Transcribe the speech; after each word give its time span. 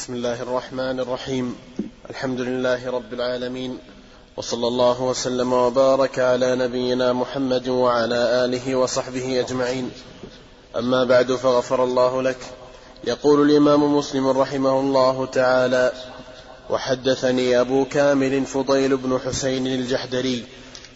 بسم 0.00 0.14
الله 0.14 0.42
الرحمن 0.42 1.00
الرحيم. 1.00 1.56
الحمد 2.10 2.40
لله 2.40 2.90
رب 2.90 3.12
العالمين. 3.12 3.78
وصلى 4.36 4.66
الله 4.68 5.02
وسلم 5.02 5.52
وبارك 5.52 6.18
على 6.18 6.56
نبينا 6.56 7.12
محمد 7.12 7.68
وعلى 7.68 8.44
آله 8.44 8.74
وصحبه 8.74 9.40
أجمعين. 9.40 9.90
أما 10.76 11.04
بعد 11.04 11.32
فغفر 11.32 11.84
الله 11.84 12.22
لك. 12.22 12.36
يقول 13.04 13.50
الإمام 13.50 13.96
مسلم 13.96 14.28
رحمه 14.28 14.80
الله 14.80 15.26
تعالى 15.26 15.92
وحدثني 16.70 17.60
أبو 17.60 17.84
كامل 17.84 18.46
فضيل 18.46 18.96
بن 18.96 19.18
حسين 19.26 19.66
الجحدري 19.66 20.44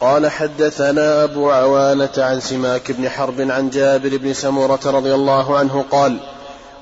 قال 0.01 0.31
حدثنا 0.31 1.25
أبو 1.25 1.51
عوانة 1.51 2.13
عن 2.19 2.41
سماك 2.41 2.93
بن 2.93 3.09
حرب 3.09 3.41
عن 3.41 3.71
جابر 3.71 4.17
بن 4.17 4.35
سمره 4.35 4.81
رضي 4.87 5.15
الله 5.15 5.59
عنه 5.59 5.85
قال 5.91 6.21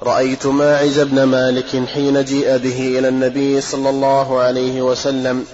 رأيت 0.03 0.47
ماعز 0.47 1.01
بن 1.01 1.23
مالك 1.23 1.87
حين 1.87 2.25
جيء 2.25 2.57
به 2.57 2.99
إلى 2.99 3.09
النبي 3.09 3.61
صلى 3.61 3.91
الله 3.91 4.41
عليه 4.41 4.83
وسلم. 4.83 5.47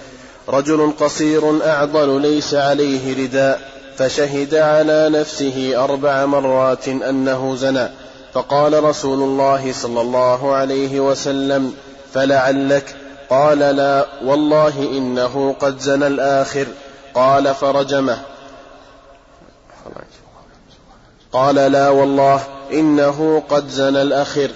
رجل 0.49 0.93
قصير 0.99 1.65
أعضل 1.65 2.21
ليس 2.21 2.53
عليه 2.53 3.23
رداء 3.23 3.61
فشهد 3.97 4.55
على 4.55 5.09
نفسه 5.09 5.83
أربع 5.83 6.25
مرات 6.25 6.87
أنه 6.87 7.55
زنى. 7.55 7.89
فقال 8.33 8.83
رسول 8.83 9.23
الله 9.23 9.73
صلى 9.73 10.01
الله 10.01 10.53
عليه 10.53 10.99
وسلم 10.99 11.73
فلعلك؟ 12.13 12.95
قال 13.29 13.59
لا 13.59 14.05
والله 14.25 14.97
إنه 14.97 15.55
قد 15.59 15.79
زنى 15.79 16.07
الآخر. 16.07 16.67
قال 17.13 17.55
فرجمه. 17.55 18.17
قال 21.31 21.55
لا 21.55 21.89
والله. 21.89 22.58
إنه 22.71 23.43
قد 23.49 23.69
زنى 23.69 24.01
الأخر. 24.01 24.49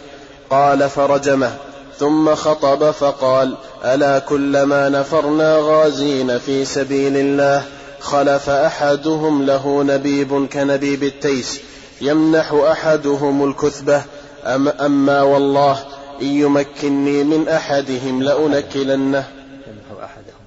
قال 0.49 0.90
فرجمه. 0.90 1.58
ثم 1.99 2.35
خطب 2.35 2.91
فقال 2.91 3.55
ألا 3.85 4.20
كلما 4.20 4.90
نفرنا 4.90 5.57
غازين 5.57 6.40
في 6.40 6.65
سبيل 6.65 7.18
الله 7.18 7.65
خلف 7.99 8.49
أحدهم 8.49 9.46
له 9.46 9.84
نبيب 9.84 10.48
كنبيب 10.48 11.04
التيس 11.04 11.62
يمنح 12.01 12.54
أحدهم 12.54 13.49
الكثبة. 13.49 14.04
أم 14.45 14.68
أما 14.68 15.21
والله 15.21 15.84
إن 16.21 16.27
يمكنني 16.27 17.23
من 17.23 17.48
أحدهم 17.48 18.23
لأنكلنه. 18.23 19.27
يمنح 19.68 20.04
أحدهم. 20.04 20.43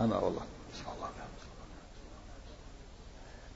اما 0.00 0.16
والله. 0.16 0.40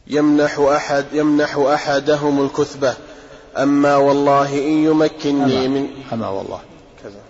يمنح 0.07 0.59
أحد 0.59 1.05
يمنح 1.13 1.57
أحدهم 1.57 2.45
الكثبة. 2.45 2.95
أما 3.57 3.97
والله 3.97 4.59
إن 4.59 4.85
يمكنني 4.85 5.67
أما 5.67 5.69
من 5.69 5.89
أما 6.13 6.29
والله. 6.29 6.61
كذا. 7.03 7.21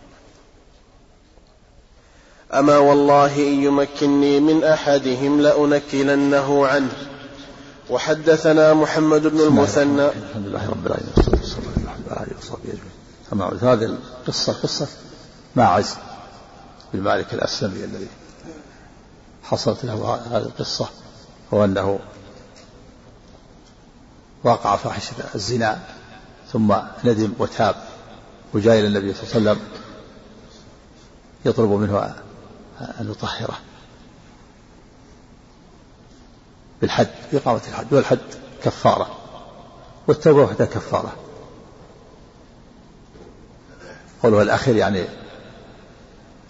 أما 2.58 2.78
والله 2.78 3.36
إن 3.36 3.62
يمكنني 3.64 4.40
من 4.40 4.64
أحدهم 4.64 5.40
لأنكلنه 5.40 6.66
عنه. 6.66 6.92
وحدثنا 7.90 8.74
محمد 8.74 9.26
بن 9.26 9.40
المثنى. 9.40 10.06
الحمد 10.06 10.46
لله 10.46 10.70
رب 10.70 10.86
العالمين 10.86 11.12
والصلاة 11.16 11.40
والسلام 11.40 11.74
على 11.88 12.26
آله 12.26 12.36
وصحبه 12.38 12.68
أجمعين. 12.68 13.04
أما 13.32 13.72
هذه 13.72 13.96
القصة 14.26 14.52
قصة 14.52 14.86
ماعز 15.56 15.94
بن 16.94 17.00
مالك 17.00 17.34
الأسلمي 17.34 17.84
الذي 17.84 18.08
حصلت 19.42 19.84
له 19.84 20.20
هذه 20.30 20.42
القصة 20.42 20.88
هو 21.54 21.64
أنه 21.64 21.98
وقع 24.44 24.76
فاحشة 24.76 25.14
الزنا 25.34 25.82
ثم 26.52 26.74
ندم 27.04 27.32
وتاب 27.38 27.74
وجاء 28.54 28.78
إلى 28.78 28.86
النبي 28.86 29.14
صلى 29.14 29.22
الله 29.22 29.50
عليه 29.50 29.60
وسلم 29.60 29.68
يطلب 31.44 31.70
منه 31.70 32.14
أن 33.00 33.10
يطهره 33.10 33.58
بالحد 36.80 37.08
إقامة 37.32 37.60
الحد 37.68 37.92
والحد 37.92 38.18
كفارة 38.64 39.18
والتوبة 40.06 40.42
وحدها 40.42 40.66
كفارة. 40.66 41.12
قوله 44.22 44.42
الأخير 44.42 44.76
يعني 44.76 45.04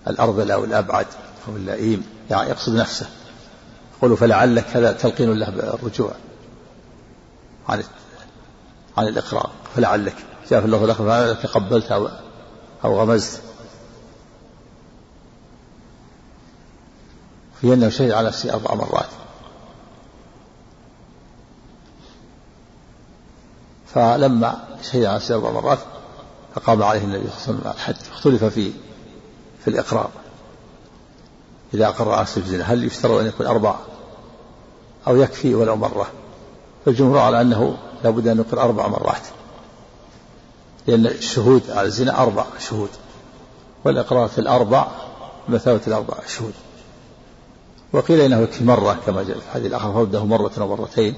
الأرض 0.06 0.50
أو 0.50 0.65
الأبعد 0.65 1.06
أو 1.49 1.56
اللئيم 1.56 2.06
يعني 2.31 2.50
يقصد 2.50 2.76
نفسه. 2.76 3.06
قوله 4.03 4.16
فلعلك 4.16 4.66
هذا 4.76 4.93
تلقين 4.93 5.32
له 5.32 5.50
بالرجوع. 5.50 6.12
عن 7.69 7.84
عن 8.97 9.08
الإقرار. 9.08 9.50
فلعلك 9.76 10.16
جاء 10.50 10.60
في 10.60 10.66
اللفظ 10.66 10.82
الآخر 10.82 11.04
فلعلك 11.04 11.47
قبلت 11.47 11.92
أو 11.92 12.08
أو 12.84 13.00
غمزت. 13.00 13.42
في 17.60 17.75
أنه 17.75 17.88
شهد 17.88 18.10
على 18.10 18.28
نفسه 18.28 18.52
أربع 18.52 18.75
مرات. 18.75 19.08
فلما 23.94 24.64
شهد 24.82 25.04
على 25.04 25.16
نفسه 25.16 25.34
أربع 25.34 25.50
مرات 25.50 25.78
فقام 26.54 26.82
عليه 26.82 27.04
النبي 27.04 27.28
صلى 27.31 27.54
الله 27.54 27.60
عليه 27.60 27.70
وسلم 27.70 27.72
الحد 27.72 27.96
اختلف 28.12 28.44
في 28.44 28.72
في 29.64 29.69
الإقرار. 29.70 30.10
إذا 31.75 31.88
أقر 31.88 32.12
على 32.12 32.20
نفسه 32.20 32.64
هل 32.64 32.84
يشترط 32.84 33.20
أن 33.20 33.26
يكون 33.26 33.46
أربع؟ 33.46 33.76
أو 35.06 35.16
يكفي 35.16 35.54
ولو 35.54 35.76
مرة؟ 35.76 36.10
فالجمهور 36.84 37.19
على 37.19 37.41
أنه 37.41 37.77
لابد 38.05 38.28
أن 38.28 38.39
يقر 38.39 38.61
أربع 38.61 38.89
مرات 38.89 39.22
لأن 40.87 41.06
الشهود 41.06 41.71
على 41.71 41.87
الزنا 41.87 42.22
أربع 42.22 42.45
شهود 42.59 42.89
والإقرار 43.84 44.28
في 44.28 44.39
الأربع 44.39 44.87
بمثابة 45.49 45.81
الأربع 45.87 46.15
شهود. 46.27 46.53
وقيل 47.93 48.21
إنه 48.21 48.41
يكفي 48.41 48.65
مرة 48.65 48.99
كما 49.06 49.23
جاء 49.23 49.39
في 49.39 49.47
الحديث 49.47 49.67
الآخر 49.67 49.93
فرده 49.93 50.25
مرة 50.25 50.53
أو 50.59 50.77
مرتين. 50.77 51.15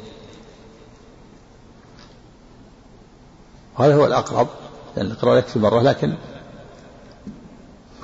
وهذا 3.78 3.96
هو 3.96 4.06
الأقرب 4.06 4.48
لأن 4.96 5.06
الإقرار 5.06 5.36
يكفي 5.36 5.58
مرة 5.58 5.80
لكن 5.80 6.14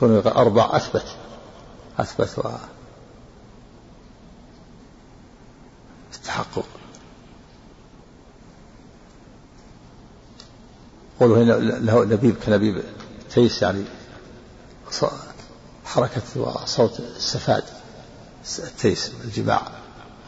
كونه 0.01 0.22
أربع 0.27 0.69
أثبت 0.72 1.17
أثبت 1.99 2.39
و 2.39 2.51
التحقق 6.15 6.67
قوله 11.22 11.43
هنا 11.43 11.53
له 11.53 12.05
نبيب 12.05 12.34
كنبيب 12.47 12.83
تيس 13.31 13.62
يعني 13.62 13.84
حركة 15.84 16.22
وصوت 16.37 17.00
السفاد 17.00 17.65
التيس 18.59 19.12
الجماع. 19.25 19.62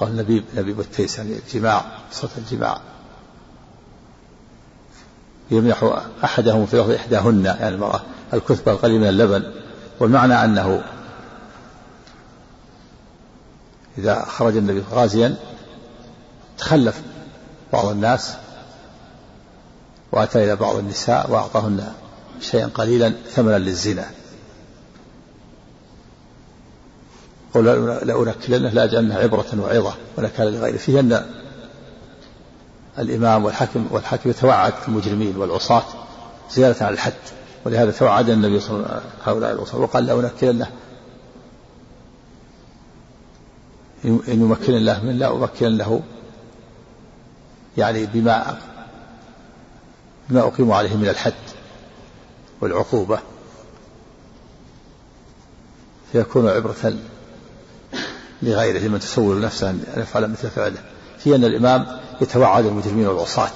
قال 0.01 0.17
نبيب 0.17 0.45
نبيب 0.55 0.81
التيس 0.81 1.19
يعني 1.19 1.39
الجماع 1.47 1.85
صوت 2.13 2.31
الجماع. 2.39 2.81
يمنح 5.51 6.03
أحدهم 6.25 6.67
في 6.67 6.97
إحداهن 6.97 7.45
يعني 7.45 7.69
المرأة 7.69 8.01
الكثبة 8.35 8.73
القليل 8.73 9.01
من 9.01 9.09
اللبن 9.09 9.53
والمعنى 10.01 10.45
أنه 10.45 10.85
إذا 13.99 14.25
خرج 14.25 14.57
النبي 14.57 14.85
غازيا 14.93 15.37
تخلف 16.59 17.03
بعض 17.73 17.87
الناس 17.87 18.37
وأتى 20.15 20.45
إلى 20.45 20.57
بعض 20.57 20.77
النساء 20.77 21.31
وأعطاهن 21.31 21.93
شيئا 22.41 22.67
قليلا 22.67 23.15
ثمنا 23.31 23.59
للزنا. 23.59 24.11
قل 27.55 27.65
لأنكلنه 28.03 28.71
لأجعلنه 28.71 29.15
عبرة 29.15 29.47
وعظة 29.59 29.95
ونكال 30.19 30.53
لغيره 30.53 30.77
فيه 30.77 31.01
أن 31.01 31.27
الإمام 32.99 33.45
والحاكم 33.45 33.87
والحاكم 33.91 34.31
يتوعد 34.31 34.73
المجرمين 34.89 35.37
والعصاة 35.37 35.83
زيادة 36.51 36.87
على 36.87 36.95
الحد 36.95 37.13
ولهذا 37.65 37.91
توعد 37.91 38.29
النبي 38.29 38.61
صلى 38.61 38.77
الله 38.77 38.89
عليه 38.89 38.97
وسلم 38.97 39.11
هؤلاء 39.25 39.53
العصاة 39.53 39.79
وقال 39.81 40.07
لأنكلنه. 40.07 40.67
إن 44.05 44.21
يمكن 44.29 44.75
الله 44.75 45.05
من 45.05 45.19
لا 45.19 45.33
أمكن 45.33 45.77
له 45.77 46.01
يعني 47.77 48.07
بما 48.07 48.57
بما 50.31 50.41
أقيم 50.41 50.73
عليه 50.73 50.97
من 50.97 51.09
الحد 51.09 51.35
والعقوبة. 52.61 53.19
فيكون 56.13 56.49
عبرة 56.49 56.95
لغيره 58.43 58.79
لمن 58.79 59.01
تسول 59.01 59.41
نفسه 59.41 59.71
أن 59.71 59.85
يفعل 59.97 60.31
مثل 60.31 60.51
فعله. 60.51 60.83
في 61.19 61.35
أن 61.35 61.45
الإمام 61.45 61.87
يتوعد 62.21 62.67
المجرمين 62.67 63.07
والعصاة 63.07 63.51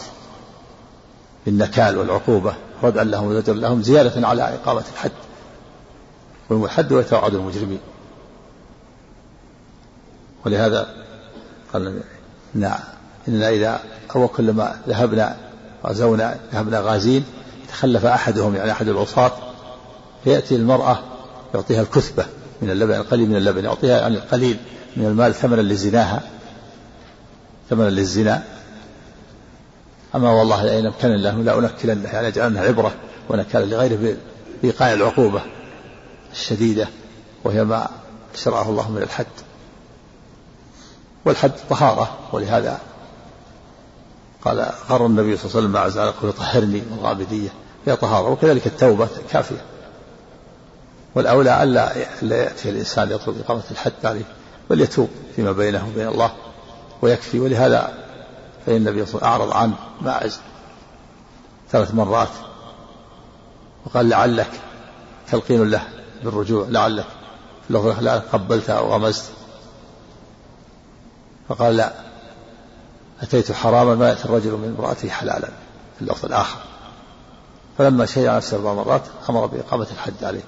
بالنكال 1.47 1.99
والعقوبة 1.99 2.55
ردعا 2.83 3.05
لهم 3.05 3.27
وزجر 3.27 3.53
لهم 3.53 3.83
زيادة 3.83 4.29
على 4.29 4.43
إقامة 4.43 4.85
الحد. 4.93 5.13
والحد 6.51 6.93
ويتوعد 6.93 7.35
المجرمين. 7.35 7.81
ولهذا 10.47 10.95
قال 11.73 12.01
نعم 12.55 12.81
إننا 13.29 13.49
إذا 13.49 13.81
أو 14.17 14.29
كلما 14.29 14.81
ذهبنا 14.89 15.48
غزونا 15.87 16.37
ذهبنا 16.53 16.81
غازين 16.81 17.25
تخلف 17.69 18.05
أحدهم 18.05 18.55
يعني 18.55 18.73
أحد 18.73 18.89
العصاة 18.89 19.33
فيأتي 20.25 20.57
المرأة 20.57 20.99
يعطيها 21.55 21.83
الكثبة 21.83 22.27
من 22.63 22.71
اللبن 22.71 22.95
القليل 22.95 23.29
من 23.29 23.37
اللبن 23.37 23.65
يعطيها 23.65 24.01
يعني 24.01 24.17
القليل 24.17 24.57
من 24.97 25.07
المال 25.07 25.35
ثمنا 25.35 25.61
لزناها. 25.61 26.23
ثمنا 27.71 27.91
للزنا. 27.91 28.43
أما 30.15 30.33
والله 30.33 30.65
لئن 30.65 30.87
أمكن 30.87 31.13
الله 31.13 31.43
لا 31.43 31.59
أنكلنه 31.59 32.09
يعني 32.09 32.29
أجعلنها 32.29 32.63
عبرة 32.63 32.95
ونكالا 33.29 33.65
لغيره 33.65 34.17
بإيقاع 34.63 34.93
العقوبة 34.93 35.43
الشديدة 36.33 36.89
وهي 37.45 37.65
ما 37.65 37.89
شرعه 38.35 38.71
الله 38.71 38.91
من 38.91 39.03
الحد. 39.03 39.27
والحد 41.25 41.53
طهارة 41.71 42.19
ولهذا 42.33 42.81
قال 44.49 44.71
غر 44.91 45.07
النبي 45.07 45.37
صلى 45.37 45.45
الله 45.45 45.57
عليه 45.57 45.59
وسلم 45.59 45.71
مع 45.71 45.89
زعل 45.89 46.07
يقول 46.07 46.33
طهرني 46.33 46.81
من 46.81 46.99
الغامدية 46.99 47.49
هي 47.87 47.97
طهارة 47.97 48.29
وكذلك 48.29 48.67
التوبة 48.67 49.09
كافية. 49.31 49.65
والأولى 51.15 51.63
ألا 51.63 51.93
لا 52.23 52.37
يأتي 52.37 52.71
الإنسان 52.71 53.11
يطلب 53.11 53.41
إقامة 53.41 53.63
الحد 53.71 53.93
عليه 54.05 54.25
بل 54.71 54.81
يتوب 54.81 55.09
فيما 55.37 55.53
بينه 55.53 55.89
وبين 55.89 56.09
الله 56.09 56.33
ويكفي. 57.03 57.41
ولهذا 57.41 57.93
فإن 58.67 58.77
النبي 58.77 59.07
صلى 59.07 59.15
الله 59.15 59.29
عليه 59.29 59.45
وسلم 59.45 59.53
أعرض 59.53 59.63
عن 59.63 59.73
ماعز 60.01 60.39
ثلاث 61.71 61.95
مرات 61.95 62.29
وقال 63.87 64.09
لعلك 64.09 64.51
تلقين 65.31 65.71
له 65.71 65.83
بالرجوع 66.25 66.67
لعلك 66.69 67.07
في 67.69 67.73
لا 68.01 68.19
قبلت 68.19 68.71
أو 68.71 68.93
غمزت. 68.93 69.25
فقال 71.49 71.77
لا. 71.77 72.08
أتيت 73.23 73.53
حراما 73.53 73.95
ما 73.95 74.09
يأتي 74.09 74.25
الرجل 74.25 74.51
من 74.51 74.75
امرأته 74.79 75.09
حلالا 75.09 75.49
في 75.97 76.03
اللفظ 76.03 76.25
الآخر 76.25 76.59
فلما 77.79 78.07
شيع 78.07 78.37
نفسه 78.37 78.57
أربع 78.57 78.75
مرات 78.75 79.03
أمر 79.31 79.47
بإقامة 79.47 79.87
الحد 79.93 80.25
عليه 80.25 80.45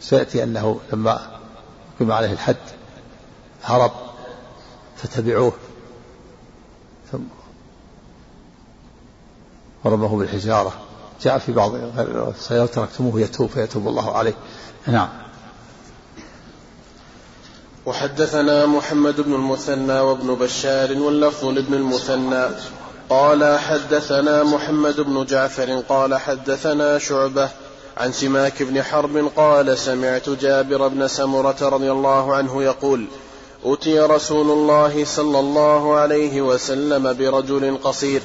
سيأتي 0.00 0.42
أنه 0.42 0.80
لما 0.92 1.20
أقيم 1.96 2.12
عليه 2.12 2.32
الحد 2.32 2.56
هرب 3.64 3.92
فتبعوه 4.96 5.52
ثم 7.12 7.22
ورمه 9.84 10.16
بالحجارة 10.18 10.72
جاء 11.22 11.38
في 11.38 11.52
بعض 11.52 11.74
لو 12.50 12.66
تركتموه 12.66 13.20
يتوب 13.20 13.50
فيتوب 13.50 13.88
الله 13.88 14.16
عليه 14.16 14.34
نعم 14.86 15.23
وحدثنا 17.86 18.66
محمد 18.66 19.20
بن 19.20 19.34
المثنى 19.34 20.00
وابن 20.00 20.34
بشار 20.34 20.92
واللفظ 20.98 21.44
لابن 21.44 21.74
المثنى. 21.74 22.44
قال 23.10 23.58
حدثنا 23.58 24.42
محمد 24.42 25.00
بن 25.00 25.24
جعفر 25.24 25.82
قال 25.88 26.14
حدثنا 26.14 26.98
شعبة 26.98 27.48
عن 27.96 28.12
سماك 28.12 28.62
بن 28.62 28.82
حرب 28.82 29.30
قال 29.36 29.78
سمعت 29.78 30.30
جابر 30.30 30.88
بن 30.88 31.08
سمرة 31.08 31.56
رضي 31.62 31.90
الله 31.90 32.34
عنه 32.34 32.62
يقول 32.62 33.06
أتي 33.64 33.98
رسول 33.98 34.50
الله 34.50 35.04
صلى 35.04 35.40
الله 35.40 35.94
عليه 35.94 36.42
وسلم 36.42 37.12
برجل 37.12 37.78
قصير 37.84 38.22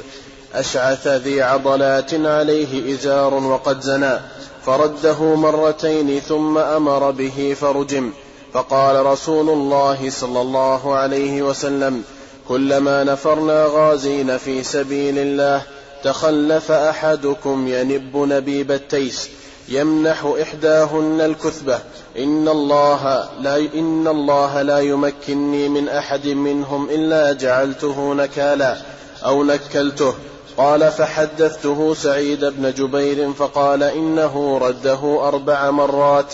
أشعث 0.54 1.08
ذي 1.08 1.42
عضلات 1.42 2.14
عليه 2.14 2.94
إزار 2.94 3.34
وقد 3.34 3.82
زنى 3.82 4.20
فرده 4.66 5.36
مرتين 5.36 6.20
ثم 6.20 6.58
أمر 6.58 7.12
به 7.12 7.56
فرجم. 7.62 8.12
فقال 8.54 9.06
رسول 9.06 9.50
الله 9.50 10.10
صلى 10.10 10.42
الله 10.42 10.96
عليه 10.96 11.42
وسلم 11.42 12.04
كلما 12.48 13.04
نفرنا 13.04 13.66
غازين 13.66 14.38
في 14.38 14.64
سبيل 14.64 15.18
الله 15.18 15.62
تخلف 16.04 16.72
أحدكم 16.72 17.68
ينب 17.68 18.18
نبيب 18.18 18.72
التيس 18.72 19.30
يمنح 19.70 20.34
إحداهن 20.42 21.22
الكثبة 21.22 21.80
إن 22.18 22.48
الله 22.48 23.30
لا 23.40 23.58
إن 23.58 24.08
الله 24.08 24.62
لا 24.62 24.80
يمكنني 24.80 25.70
من 25.70 25.90
أحد 25.90 26.28
منهم 26.28 26.90
إلا 26.90 27.34
جعلته 27.34 28.14
نكالا 28.14 28.78
أو 29.26 29.44
نكلته. 29.44 30.14
قال 30.58 30.92
فحدثته 30.92 31.94
سعيد 31.94 32.46
بن 32.46 32.74
جبير 32.74 33.34
فقال 33.34 33.84
إنه 33.84 34.58
رده 34.58 35.28
أربع 35.28 35.72
مرات. 35.72 36.34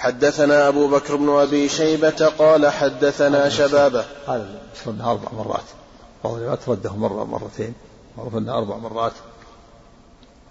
حدثنا 0.00 0.68
أبو 0.68 0.88
بكر 0.88 1.16
بن 1.16 1.28
أبي 1.28 1.68
شيبة 1.68 2.26
قال 2.38 2.66
حدثنا 2.66 3.48
شبابة. 3.48 4.04
قال 4.26 4.58
ردها 4.86 5.10
أربع 5.10 5.32
مرات. 5.32 5.64
بعض 6.24 6.34
الروايات 6.34 6.68
رده 6.68 6.96
مرة 6.96 7.24
مرتين 7.24 7.74
معروف 8.18 8.36
أنها 8.36 8.58
أربع 8.58 8.76
مرات. 8.76 9.12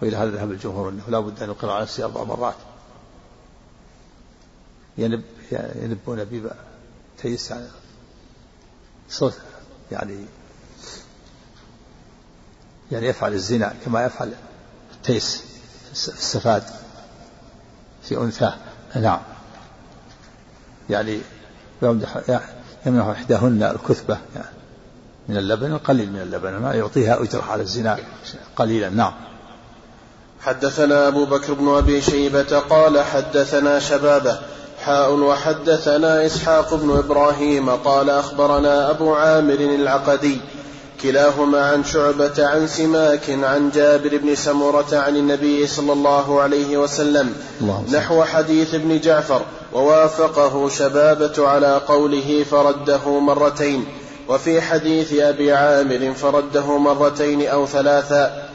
وإلى 0.02 0.18
هذا 0.18 0.30
ذهب 0.30 0.52
الجمهور 0.52 0.90
أنه 0.90 1.04
لا 1.08 1.20
بد 1.20 1.44
أن 1.44 1.50
يقر 1.50 1.70
على 1.70 1.82
نفسه 1.82 2.06
أربع 2.06 2.24
مرات. 2.24 2.56
ينب 4.98 5.24
ينبون 5.52 6.24
بيبا 6.24 6.56
تيس 7.18 7.52
يعني 7.52 7.68
صوت 9.10 9.34
يعني 9.92 10.26
يعني 12.92 13.08
يفعل 13.08 13.34
الزنا 13.34 13.74
كما 13.86 14.06
يفعل 14.06 14.34
التيس 14.96 15.44
في 15.94 16.08
السفاد 16.08 16.64
في 18.04 18.18
أنثى. 18.18 18.54
نعم. 18.96 19.39
يعني 20.90 21.20
يمنح 21.82 22.20
يمنح 22.86 23.06
إحداهن 23.06 23.64
الكثبة 23.64 24.18
يعني 24.36 24.48
من 25.30 25.38
اللبن 25.38 25.72
القليل 25.72 26.12
من 26.12 26.22
اللبن 26.22 26.52
ما 26.52 26.74
يعطيها 26.74 27.24
أجرة 27.24 27.44
على 27.50 27.62
الزنا 27.62 27.98
قليلا 28.56 28.90
نعم. 28.90 29.14
حدثنا 30.42 31.08
أبو 31.08 31.26
بكر 31.26 31.54
بن 31.54 31.68
أبي 31.70 32.02
شيبة 32.02 32.60
قال 32.60 33.00
حدثنا 33.00 33.80
شبابة 33.80 34.40
حاء 34.86 35.14
وحدثنا 35.14 36.26
إسحاق 36.26 36.76
بن 36.76 36.98
إبراهيم 36.98 37.70
قال 37.70 38.10
أخبرنا 38.10 38.90
أبو 38.90 39.14
عامر 39.16 39.54
العقدي 39.54 40.42
كلاهما 41.02 41.62
عن 41.66 41.84
شعبة 41.84 42.48
عن 42.48 42.68
سماك 42.68 43.30
عن 43.30 43.70
جابر 43.70 44.18
بن 44.18 44.36
سمرة 44.36 44.88
عن 44.92 45.18
النبي 45.18 45.68
صلى 45.68 45.94
الله 45.94 46.42
عليه 46.42 46.78
وسلم 46.78 47.34
الله 47.62 47.84
نحو 47.94 48.24
حديث 48.24 48.74
ابن 48.74 49.00
جعفر 49.00 49.42
ووافقه 49.74 50.70
شبابة 50.70 51.48
على 51.48 51.82
قوله 51.88 52.46
فرده 52.52 53.20
مرتين 53.20 53.86
وفي 54.30 54.62
حديث 54.62 55.14
أبي 55.14 55.54
عامر 55.54 56.14
فرده 56.14 56.78
مرتين 56.78 57.48
أو 57.48 57.66
ثلاثا 57.66 58.50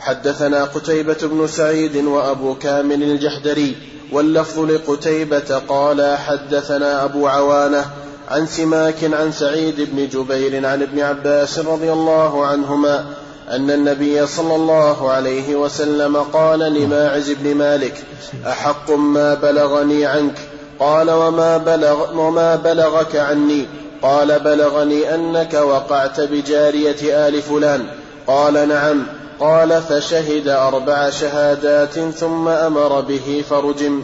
حدثنا 0.00 0.64
قتيبة 0.64 1.18
بن 1.22 1.46
سعيد 1.46 1.96
وأبو 1.96 2.54
كامل 2.54 3.02
الجحدري 3.02 3.76
واللفظ 4.12 4.58
لقتيبة 4.58 5.58
قال 5.68 6.16
حدثنا 6.16 7.04
أبو 7.04 7.28
عوانة 7.28 7.84
عن 8.32 8.46
سماك 8.46 9.04
عن 9.04 9.32
سعيد 9.32 9.88
بن 9.92 10.08
جبير 10.08 10.66
عن 10.66 10.82
ابن 10.82 11.00
عباس 11.00 11.58
رضي 11.58 11.92
الله 11.92 12.46
عنهما 12.46 13.04
أن 13.50 13.70
النبي 13.70 14.26
صلى 14.26 14.54
الله 14.54 15.10
عليه 15.10 15.56
وسلم 15.56 16.16
قال 16.16 16.58
لماعز 16.58 17.30
بن 17.30 17.54
مالك 17.54 18.04
أحق 18.46 18.90
ما 18.90 19.34
بلغني 19.34 20.06
عنك؟ 20.06 20.34
قال 20.78 21.10
وما, 21.10 21.56
بلغ 21.56 22.18
وما 22.18 22.56
بلغك 22.56 23.16
عني؟ 23.16 23.66
قال 24.02 24.38
بلغني 24.38 25.14
أنك 25.14 25.54
وقعت 25.54 26.20
بجارية 26.20 27.28
آل 27.28 27.42
فلان. 27.42 27.86
قال 28.26 28.68
نعم. 28.68 29.06
قال 29.40 29.82
فشهد 29.82 30.48
أربع 30.48 31.10
شهادات 31.10 31.98
ثم 31.98 32.48
أمر 32.48 33.00
به 33.00 33.44
فرجم. 33.50 34.02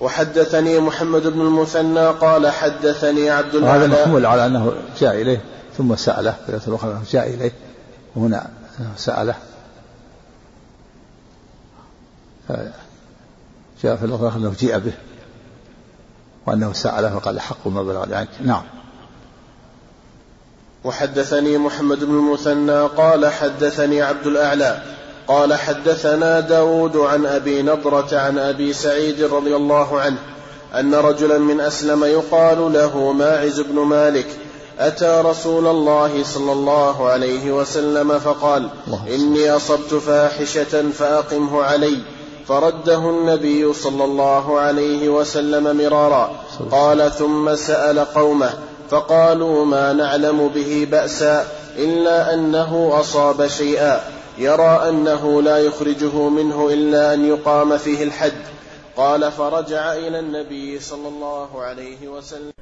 وحدثني 0.00 0.80
محمد 0.80 1.26
بن 1.26 1.40
المثنى 1.40 2.06
قال 2.06 2.50
حدثني 2.50 3.30
عبد 3.30 3.54
الله 3.54 3.68
وهذا 3.68 3.86
محمول 3.86 4.26
على 4.26 4.46
أنه 4.46 4.72
جاء 5.00 5.22
إليه 5.22 5.40
ثم 5.78 5.96
سأله 5.96 6.34
في 6.46 6.68
الأخرى 6.68 6.90
أنه 6.90 7.02
جاء 7.10 7.28
إليه. 7.28 7.52
وهنا 8.16 8.50
سأله. 8.96 9.34
جاء 13.82 13.96
في 13.96 14.04
الأخرى 14.04 14.32
أنه 14.36 14.54
جيء 14.58 14.78
به 14.78 14.92
وأنه 16.46 16.72
سأله 16.72 17.16
وقال 17.16 17.40
حق 17.40 17.66
ما 17.68 17.82
بلغ 17.82 18.14
عنك 18.14 18.28
نعم. 18.40 18.62
وحدثني 20.84 21.58
محمد 21.58 22.04
بن 22.04 22.14
المثنى 22.14 22.80
قال 22.80 23.26
حدثني 23.26 24.02
عبد 24.02 24.26
الأعلى. 24.26 24.82
قال 25.28 25.54
حدثنا 25.54 26.40
داود 26.40 26.96
عن 26.96 27.26
أبي 27.26 27.62
نضرة 27.62 28.08
عن 28.12 28.38
أبي 28.38 28.72
سعيد 28.72 29.22
رضي 29.22 29.56
الله 29.56 30.00
عنه 30.00 30.18
أن 30.74 30.94
رجلا 30.94 31.38
من 31.38 31.60
أسلم 31.60 32.04
يقال 32.04 32.72
له 32.72 33.12
ماعز 33.12 33.60
بن 33.60 33.74
مالك 33.80 34.26
أتى 34.78 35.22
رسول 35.24 35.66
الله 35.66 36.24
صلى 36.24 36.52
الله 36.52 37.08
عليه 37.08 37.52
وسلم 37.52 38.18
فقال 38.18 38.68
إني 39.08 39.50
أصبت 39.50 39.94
فاحشة 39.94 40.90
فأقمه 40.90 41.62
علي 41.62 41.98
فرده 42.48 43.10
النبي 43.10 43.72
صلى 43.72 44.04
الله 44.04 44.58
عليه 44.60 45.08
وسلم 45.08 45.76
مرارا 45.76 46.30
قال 46.70 47.12
ثم 47.12 47.54
سأل 47.54 47.98
قومه 47.98 48.50
فقالوا 48.90 49.64
ما 49.64 49.92
نعلم 49.92 50.48
به 50.48 50.88
بأسا 50.90 51.46
إلا 51.76 52.34
أنه 52.34 52.90
أصاب 53.00 53.46
شيئا. 53.46 54.13
يرى 54.38 54.88
أنه 54.88 55.42
لا 55.42 55.58
يخرجه 55.58 56.28
منه 56.28 56.68
إلا 56.72 57.14
أن 57.14 57.28
يقام 57.28 57.76
فيه 57.78 58.04
الحد 58.04 58.42
قال 58.96 59.32
فرجع 59.32 59.92
إلى 59.92 60.20
النبي 60.20 60.78
صلى 60.78 61.08
الله 61.08 61.62
عليه 61.62 62.08
وسلم. 62.08 62.52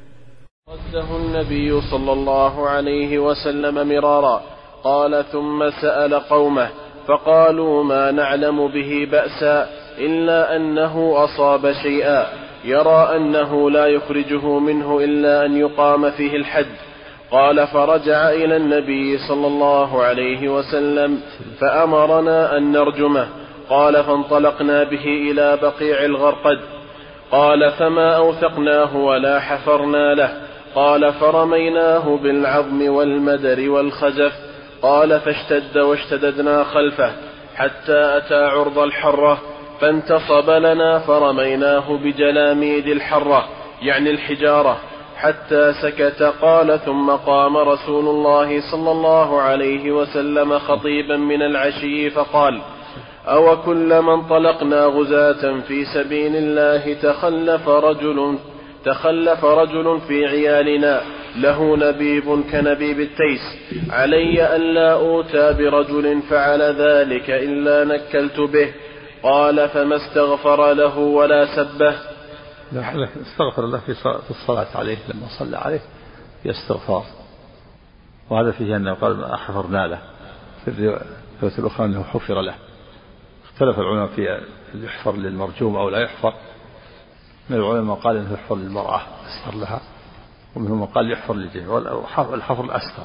رده 0.68 1.16
النبي 1.16 1.80
صلى 1.90 2.12
الله 2.12 2.68
عليه 2.68 3.18
وسلم 3.18 3.88
مرارا. 3.88 4.42
قال 4.84 5.24
ثم 5.32 5.70
سأل 5.82 6.14
قومه 6.14 6.70
فقالوا 7.08 7.84
ما 7.84 8.10
نعلم 8.10 8.68
به 8.68 9.08
بأسا 9.10 9.68
إلا 9.98 10.56
أنه 10.56 11.24
أصاب 11.24 11.72
شيئا. 11.72 12.26
يرى 12.64 13.16
أنه 13.16 13.70
لا 13.70 13.86
يخرجه 13.86 14.58
منه 14.58 14.98
إلا 14.98 15.46
أن 15.46 15.56
يقام 15.56 16.10
فيه 16.10 16.36
الحد 16.36 16.91
قال 17.32 17.66
فرجع 17.66 18.30
إلى 18.30 18.56
النبي 18.56 19.18
صلى 19.18 19.46
الله 19.46 20.02
عليه 20.02 20.48
وسلم 20.48 21.20
فأمرنا 21.60 22.56
أن 22.56 22.72
نرجمه. 22.72 23.28
قال 23.70 24.04
فانطلقنا 24.04 24.82
به 24.82 25.04
إلى 25.04 25.58
بقيع 25.62 26.04
الغرقد. 26.04 26.60
قال 27.30 27.70
فما 27.70 28.16
أوثقناه 28.16 28.96
ولا 28.96 29.40
حفرنا 29.40 30.14
له. 30.14 30.32
قال 30.74 31.12
فرميناه 31.12 32.18
بالعظم 32.22 32.88
والمدر 32.88 33.70
والخزف. 33.70 34.32
قال 34.82 35.20
فاشتد 35.20 35.78
واشتددنا 35.78 36.64
خلفه 36.64 37.12
حتى 37.54 38.16
أتى 38.16 38.44
عرض 38.44 38.78
الحرة. 38.78 39.38
فانتصب 39.80 40.50
لنا 40.50 40.98
فرميناه 40.98 41.96
بجلاميد 41.96 42.86
الحرة 42.86 43.48
يعني 43.82 44.10
الحجارة. 44.10 44.76
حتى 45.22 45.72
سكت 45.82 46.22
قال 46.42 46.80
ثم 46.80 47.10
قام 47.10 47.56
رسول 47.56 48.08
الله 48.08 48.60
صلى 48.70 48.90
الله 48.90 49.40
عليه 49.40 49.92
وسلم 49.92 50.58
خطيبا 50.58 51.16
من 51.16 51.42
العشي 51.42 52.10
فقال 52.10 52.60
أو 53.26 53.62
كلما 53.62 54.14
انطلقنا 54.14 54.84
غزاة 54.84 55.60
في 55.60 55.84
سبيل 55.84 56.36
الله 56.36 56.94
تخلف 56.94 57.68
رجل 57.68 58.38
تخلف 58.84 59.44
رجل 59.44 60.00
في 60.08 60.26
عيالنا 60.26 61.00
له 61.36 61.76
نبيب 61.76 62.42
كنبيب 62.52 63.00
التيس. 63.00 63.44
علي 63.90 64.56
ألا 64.56 64.92
أوتى 64.92 65.52
برجل 65.52 66.22
فعل 66.30 66.62
ذلك 66.62 67.30
إلا 67.30 67.84
نكلت 67.84 68.40
به. 68.40 68.68
قال 69.22 69.68
فما 69.68 69.96
استغفر 69.96 70.72
له 70.72 70.98
ولا 70.98 71.46
سبه. 71.56 71.94
استغفر 72.72 73.64
الله 73.64 73.78
في 73.78 74.30
الصلاة 74.30 74.76
عليه 74.76 74.98
لما 75.08 75.26
صلى 75.38 75.56
عليه 75.56 75.80
في 76.42 76.50
استغفار 76.50 77.04
وهذا 78.30 78.50
فيه 78.50 78.76
أنه 78.76 78.94
قال 78.94 79.38
حفرنا 79.38 79.86
له. 79.86 80.02
في 80.64 80.68
الرواية 80.70 81.58
الأخرى 81.58 81.86
أنه 81.86 82.02
حفر 82.02 82.40
له. 82.40 82.54
اختلف 83.44 83.78
العلماء 83.78 84.06
في 84.06 84.40
يحفر 84.74 85.16
للمرجوم 85.16 85.76
أو 85.76 85.88
لا 85.88 85.98
يحفر. 85.98 86.34
من 87.50 87.56
العلماء 87.56 87.96
قال 87.96 88.16
إنه 88.16 88.32
يحفر 88.32 88.56
للمرأة 88.56 89.00
أستر 89.00 89.58
لها. 89.58 89.80
ومنهم 90.56 90.80
من 90.80 90.86
قال 90.86 91.12
يحفر 91.12 91.34
للجن 91.34 91.66
والحفر 91.68 92.64
الأستر. 92.64 93.04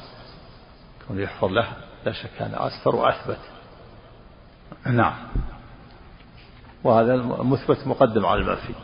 كون 1.08 1.20
يحفر 1.20 1.48
له 1.48 1.68
لا 2.06 2.12
شك 2.12 2.42
أنه 2.42 2.66
أستر 2.66 2.96
وأثبت. 2.96 3.40
نعم. 4.86 5.14
وهذا 6.84 7.14
المثبت 7.14 7.86
مقدم 7.86 8.26
على 8.26 8.40
المنفي 8.40 8.74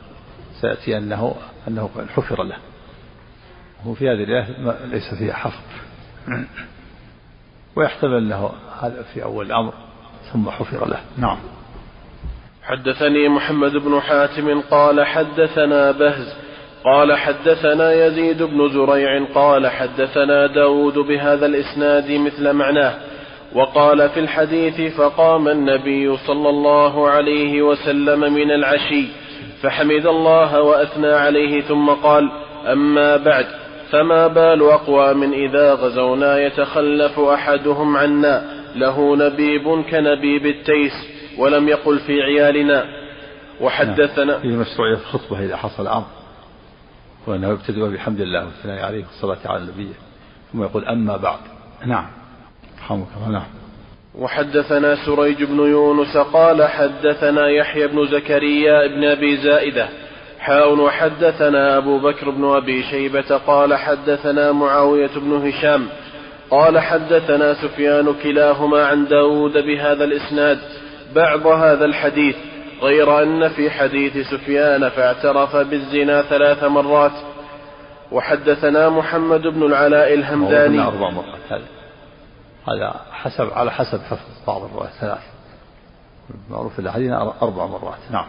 سيأتي 0.64 0.99
أنه 0.99 1.35
أنه 1.68 1.90
حفر 2.16 2.42
له. 2.42 2.56
وفي 3.87 4.09
هذه 4.09 4.25
الآية 4.25 4.47
ليس 4.85 5.14
فيها 5.18 5.35
حفر. 5.35 5.61
ويحتمل 7.76 8.16
أنه 8.16 8.50
هذا 8.80 9.02
في 9.14 9.23
أول 9.23 9.47
الأمر 9.47 9.73
ثم 10.33 10.50
حفر 10.50 10.88
له. 10.88 11.00
نعم. 11.18 11.38
حدثني 12.62 13.28
محمد 13.28 13.73
بن 13.73 14.00
حاتم 14.00 14.61
قال 14.61 15.06
حدثنا 15.06 15.90
بهز 15.90 16.35
قال 16.85 17.16
حدثنا 17.18 17.92
يزيد 18.06 18.42
بن 18.42 18.68
زريع 18.68 19.25
قال 19.35 19.66
حدثنا 19.66 20.47
داود 20.47 20.99
بهذا 20.99 21.47
الإسناد 21.47 22.12
مثل 22.12 22.52
معناه 22.52 22.94
وقال 23.54 24.09
في 24.09 24.21
الحديث 24.21 24.97
فقام 24.97 25.49
النبي 25.49 26.16
صلى 26.16 26.49
الله 26.49 27.11
عليه 27.11 27.62
وسلم 27.62 28.21
من 28.35 28.50
العشي 28.50 29.24
فحمد 29.62 30.06
الله 30.06 30.62
وأثنى 30.62 31.12
عليه 31.12 31.62
ثم 31.62 31.90
قال 31.90 32.30
أما 32.73 33.16
بعد 33.16 33.46
فما 33.90 34.26
بال 34.26 34.62
أقوام 34.62 35.32
إذا 35.32 35.75
غزونا 35.75 36.38
يتخلف 36.38 37.18
أحدهم 37.18 37.96
عنا؟ 37.96 38.64
له 38.76 39.16
نبيب 39.16 39.84
كنبيب 39.90 40.46
التيس 40.46 40.92
ولم 41.38 41.68
يقل 41.68 41.99
في 41.99 42.23
عيالنا. 42.23 42.84
وحدثنا 43.61 44.38
في 44.38 44.49
مشروعية 44.49 44.94
الخطبة 44.94 45.44
إذا 45.44 45.56
حصل 45.56 45.87
أمر 45.87 46.06
وأنه 47.26 47.49
يبتدئ 47.49 47.88
بحمد 47.88 48.20
الله 48.20 48.44
والثناء 48.44 48.84
عليه 48.84 49.04
والصلاة 49.04 49.52
على 49.52 49.62
النبي. 49.62 49.88
ثم 50.52 50.62
يقول 50.62 50.84
أما 50.84 51.16
بعد. 51.16 51.38
نعم. 51.87 52.06
رحمك 52.78 53.06
الله 53.16 53.28
نعم. 53.28 53.63
وحدثنا 54.18 54.97
سريج 55.06 55.44
بن 55.44 55.59
يونس 55.59 56.16
قال 56.16 56.62
حدثنا 56.62 57.49
يحيى 57.49 57.87
بن 57.87 58.06
زكريا 58.06 58.87
بن 58.87 59.04
أبي 59.04 59.37
زائدة 59.37 59.88
حاء 60.38 60.75
وحدثنا 60.75 61.76
أبو 61.76 61.99
بكر 61.99 62.30
بن 62.30 62.44
أبي 62.44 62.83
شيبة 62.83 63.37
قال 63.47 63.75
حدثنا 63.75 64.52
معاوية 64.52 65.11
بن 65.16 65.49
هشام 65.49 65.88
قال 66.50 66.78
حدثنا 66.78 67.54
سفيان 67.54 68.14
كلاهما 68.23 68.87
عن 68.87 69.06
داود 69.06 69.52
بهذا 69.52 70.04
الإسناد 70.04 70.59
بعض 71.14 71.47
هذا 71.47 71.85
الحديث 71.85 72.37
غير 72.83 73.23
أن 73.23 73.49
في 73.49 73.71
حديث 73.71 74.16
سفيان 74.30 74.88
فاعترف 74.88 75.56
بالزنا 75.56 76.23
ثلاث 76.23 76.64
مرات. 76.64 77.12
وحدثنا 78.12 78.88
محمد 78.88 79.42
بن 79.42 79.62
العلاء 79.62 80.14
الهمداني. 80.14 80.80
أربع 80.80 81.11
مرات. 81.11 81.38
هذا 81.50 81.74
هذا 82.68 83.00
حسب 83.12 83.50
على 83.52 83.71
حسب 83.71 84.00
حفظ 84.02 84.47
بعض 84.47 84.62
الروايات 84.62 84.92
ثلاث. 85.00 85.23
معروف 86.50 86.78
الحديث 86.78 87.11
أربع 87.42 87.66
مرات. 87.66 87.99
نعم. 88.11 88.26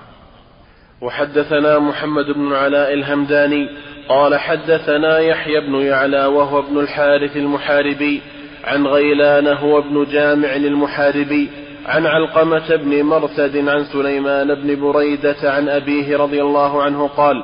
وحدثنا 1.01 1.80
محمد 1.80 2.25
بن 2.25 2.48
العلاء 2.48 2.94
الهمداني 2.94 3.70
قال 4.10 4.39
حدثنا 4.39 5.20
يحيى 5.20 5.60
بن 5.60 5.75
يعلى 5.75 6.25
وهو 6.25 6.60
ابن 6.60 6.80
الحارث 6.80 7.38
المحاربي 7.38 8.22
عن 8.63 8.88
غيلان 8.88 9.48
هو 9.48 9.80
ابن 9.80 10.06
جامع 10.12 10.56
المحاربي 10.56 11.50
عن 11.86 12.06
علقمة 12.06 12.75
بن 12.75 13.04
مرثد 13.04 13.70
عن 13.70 13.84
سليمان 13.84 14.56
بن 14.56 14.82
بريدة 14.82 15.36
عن 15.44 15.70
أبيه 15.70 16.18
رضي 16.18 16.42
الله 16.42 16.84
عنه 16.84 17.08
قال 17.08 17.44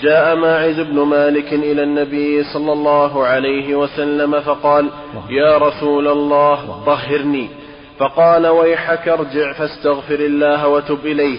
جاء 0.00 0.34
ماعز 0.36 0.80
بن 0.80 1.00
مالك 1.00 1.52
إلى 1.52 1.82
النبي 1.82 2.44
صلى 2.44 2.72
الله 2.72 3.26
عليه 3.26 3.76
وسلم 3.76 4.40
فقال 4.40 4.90
يا 5.30 5.58
رسول 5.58 6.08
الله 6.08 6.82
طهرني. 6.86 7.48
فقال 7.98 8.46
ويحك 8.46 9.08
ارجع 9.08 9.52
فاستغفر 9.52 10.14
الله 10.14 10.68
وتب 10.68 11.06
إليه. 11.06 11.38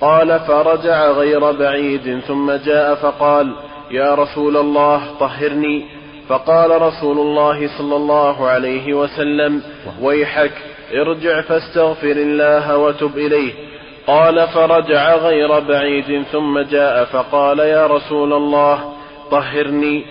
قال 0.00 0.40
فرجع 0.40 1.10
غير 1.10 1.52
بعيد. 1.52 2.20
ثم 2.28 2.52
جاء 2.52 2.94
فقال 2.94 3.54
يا 3.90 4.14
رسول 4.14 4.56
الله 4.56 5.00
طهرني. 5.20 5.84
فقال 6.28 6.82
رسول 6.82 7.18
الله 7.18 7.78
صلى 7.78 7.96
الله 7.96 8.48
عليه 8.48 8.94
وسلم 8.94 9.62
ويحك 10.02 10.52
ارجع 10.92 11.40
فاستغفر 11.40 12.16
الله 12.16 12.76
وتب 12.76 13.18
إليه. 13.18 13.73
قال 14.06 14.48
فرجع 14.48 15.16
غير 15.16 15.60
بعيد 15.60 16.22
ثم 16.32 16.58
جاء 16.58 17.04
فقال 17.04 17.58
يا 17.58 17.86
رسول 17.86 18.32
الله 18.32 18.92
طهرني. 19.30 20.04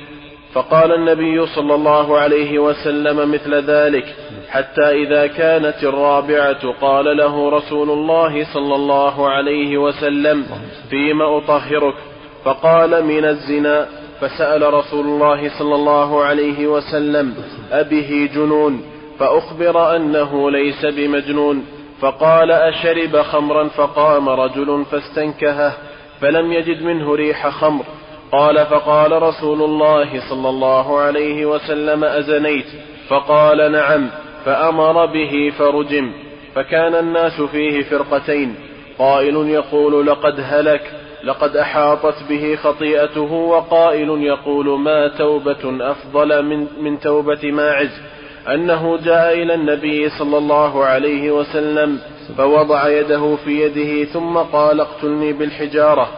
فقال 0.53 0.91
النبي 0.91 1.45
صلى 1.45 1.75
الله 1.75 2.19
عليه 2.19 2.59
وسلم 2.59 3.31
مثل 3.31 3.55
ذلك 3.55 4.15
حتى 4.49 4.89
إذا 5.03 5.27
كانت 5.27 5.83
الرابعة 5.83 6.71
قال 6.81 7.17
له 7.17 7.49
رسول 7.49 7.89
الله 7.89 8.53
صلى 8.53 8.75
الله 8.75 9.29
عليه 9.29 9.77
وسلم 9.77 10.45
فيما 10.89 11.37
أطهرك؟ 11.37 11.95
فقال 12.45 13.05
من 13.05 13.25
الزنا. 13.25 13.87
فسأل 14.21 14.73
رسول 14.73 15.05
الله 15.05 15.59
صلى 15.59 15.75
الله 15.75 16.23
عليه 16.23 16.67
وسلم 16.67 17.33
أبه 17.71 18.29
جنون 18.35 18.81
فأخبر 19.19 19.95
أنه 19.95 20.51
ليس 20.51 20.85
بمجنون. 20.85 21.65
فقال 22.03 22.51
أشرب 22.51 23.21
خمرا 23.21 23.67
فقام 23.67 24.29
رجل 24.29 24.85
فاستنكهه 24.91 25.73
فلم 26.21 26.53
يجد 26.53 26.83
منه 26.83 27.15
ريح 27.15 27.49
خمر. 27.49 27.85
قال 28.31 28.65
فقال 28.65 29.21
رسول 29.21 29.61
الله 29.61 30.29
صلى 30.29 30.49
الله 30.49 30.99
عليه 30.99 31.45
وسلم 31.45 32.03
أزنيت؟ 32.03 32.65
فقال 33.09 33.71
نعم 33.71 34.09
فأمر 34.45 35.05
به 35.05 35.53
فرجم. 35.59 36.11
فكان 36.55 36.95
الناس 36.95 37.41
فيه 37.41 37.83
فرقتين. 37.83 38.55
قائل 38.99 39.35
يقول 39.35 40.07
لقد 40.07 40.35
هلك 40.39 40.91
لقد 41.23 41.57
أحاطت 41.57 42.23
به 42.29 42.55
خطيئته 42.55 43.33
وقائل 43.33 44.09
يقول 44.09 44.79
ما 44.79 45.07
توبة 45.07 45.91
أفضل 45.91 46.45
من, 46.45 46.67
من 46.81 46.99
توبة 46.99 47.51
ماعز 47.51 48.01
أنه 48.47 48.97
جاء 48.97 49.33
إلى 49.33 49.53
النبي 49.53 50.09
صلى 50.09 50.37
الله 50.37 50.85
عليه 50.85 51.31
وسلم 51.31 51.99
فوضع 52.37 52.89
يده 52.89 53.35
في 53.35 53.61
يده 53.61 54.03
ثم 54.03 54.37
قال 54.37 54.81
اقتلني 54.81 55.33
بالحجارة. 55.33 56.09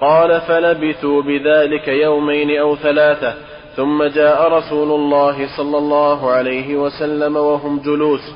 قال 0.00 0.40
فلبثوا 0.40 1.22
بذلك 1.22 1.88
يومين 1.88 2.58
أو 2.58 2.76
ثلاثة. 2.76 3.34
ثم 3.76 4.02
جاء 4.02 4.52
رسول 4.52 4.90
الله 4.92 5.56
صلى 5.56 5.78
الله 5.78 6.30
عليه 6.30 6.76
وسلم 6.76 7.36
وهم 7.36 7.80
جلوس. 7.84 8.34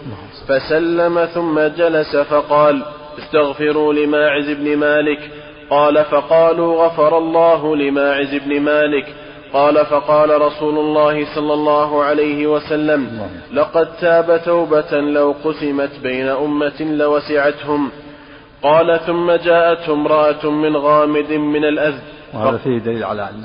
فسلم 0.48 1.24
ثم 1.24 1.60
جلس 1.60 2.16
فقال 2.16 2.82
استغفروا 3.18 3.92
لماعز 3.92 4.50
بن 4.50 4.76
مالك. 4.76 5.30
قال 5.70 6.04
فقالوا 6.04 6.84
غفر 6.84 7.18
الله 7.18 7.76
لماعز 7.76 8.34
بن 8.34 8.60
مالك. 8.60 9.06
قال 9.54 9.86
فقال 9.86 10.40
رسول 10.40 10.78
الله 10.78 11.34
صلى 11.34 11.54
الله 11.54 12.04
عليه 12.04 12.46
وسلم 12.46 13.30
لقد 13.52 13.96
تاب 13.96 14.42
توبة 14.44 15.00
لو 15.00 15.34
قسمت 15.44 15.98
بين 16.02 16.28
أمة 16.28 16.80
لوسعتهم. 16.80 17.90
قال 18.62 19.00
ثم 19.06 19.32
جاءته 19.32 19.92
امرأة 19.92 20.50
من 20.50 20.76
غامد 20.76 21.32
من 21.32 21.64
الأذى 21.64 22.02
وهذا 22.34 22.58
فيه 22.58 22.78
دليل 22.78 23.04
على 23.04 23.30
أن 23.30 23.44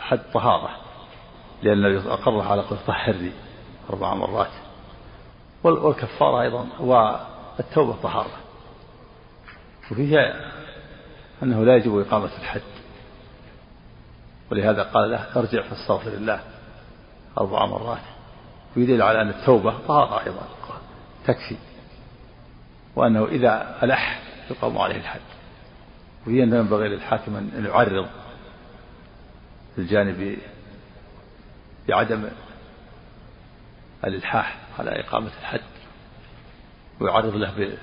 حد 0.00 0.20
طهارة 0.34 0.70
لأن 1.62 1.96
أقر 2.08 2.40
على 2.40 2.62
قول 2.62 2.78
طهرني 2.86 3.32
أربع 3.90 4.14
مرات. 4.14 4.50
والكفارة 5.64 6.42
أيضا 6.42 6.66
والتوبة 6.80 7.94
طهارة. 8.02 8.36
وفيها 9.90 10.34
أنه 11.42 11.64
لا 11.64 11.76
يجب 11.76 11.98
إقامة 11.98 12.30
الحد. 12.42 12.60
ولهذا 14.50 14.82
قال 14.82 15.10
له 15.10 15.26
ارجع 15.36 15.62
فاستغفر 15.62 16.12
الله 16.12 16.40
أربع 17.38 17.66
مرات. 17.66 18.02
ويدل 18.76 19.02
على 19.02 19.22
أن 19.22 19.28
التوبة 19.28 19.78
طهارة 19.88 20.26
أيضا. 20.26 20.48
تكفي. 21.26 21.56
وأنه 22.96 23.24
إذا 23.24 23.78
ألح 23.82 24.22
يقام 24.50 24.78
عليه 24.78 24.96
الحد. 24.96 25.20
وهي 26.26 26.42
أنه 26.42 26.56
ينبغي 26.56 26.88
للحاكم 26.88 27.36
أن 27.36 27.64
يعرض 27.66 28.06
الجانب 29.78 30.38
بعدم 31.88 32.28
الإلحاح 34.04 34.58
على 34.78 35.00
إقامة 35.00 35.30
الحد. 35.40 35.60
ويعرض 37.00 37.34
له 37.36 37.78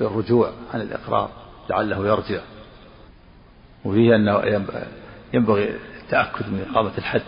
بالرجوع 0.00 0.52
عن 0.74 0.80
الإقرار 0.80 1.30
لعله 1.70 2.06
يرجع. 2.06 2.40
وفيه 3.84 4.16
أنه 4.16 4.42
ينبغي 5.32 5.76
التأكد 6.02 6.48
من 6.48 6.66
إقامة 6.70 6.98
الحد. 6.98 7.22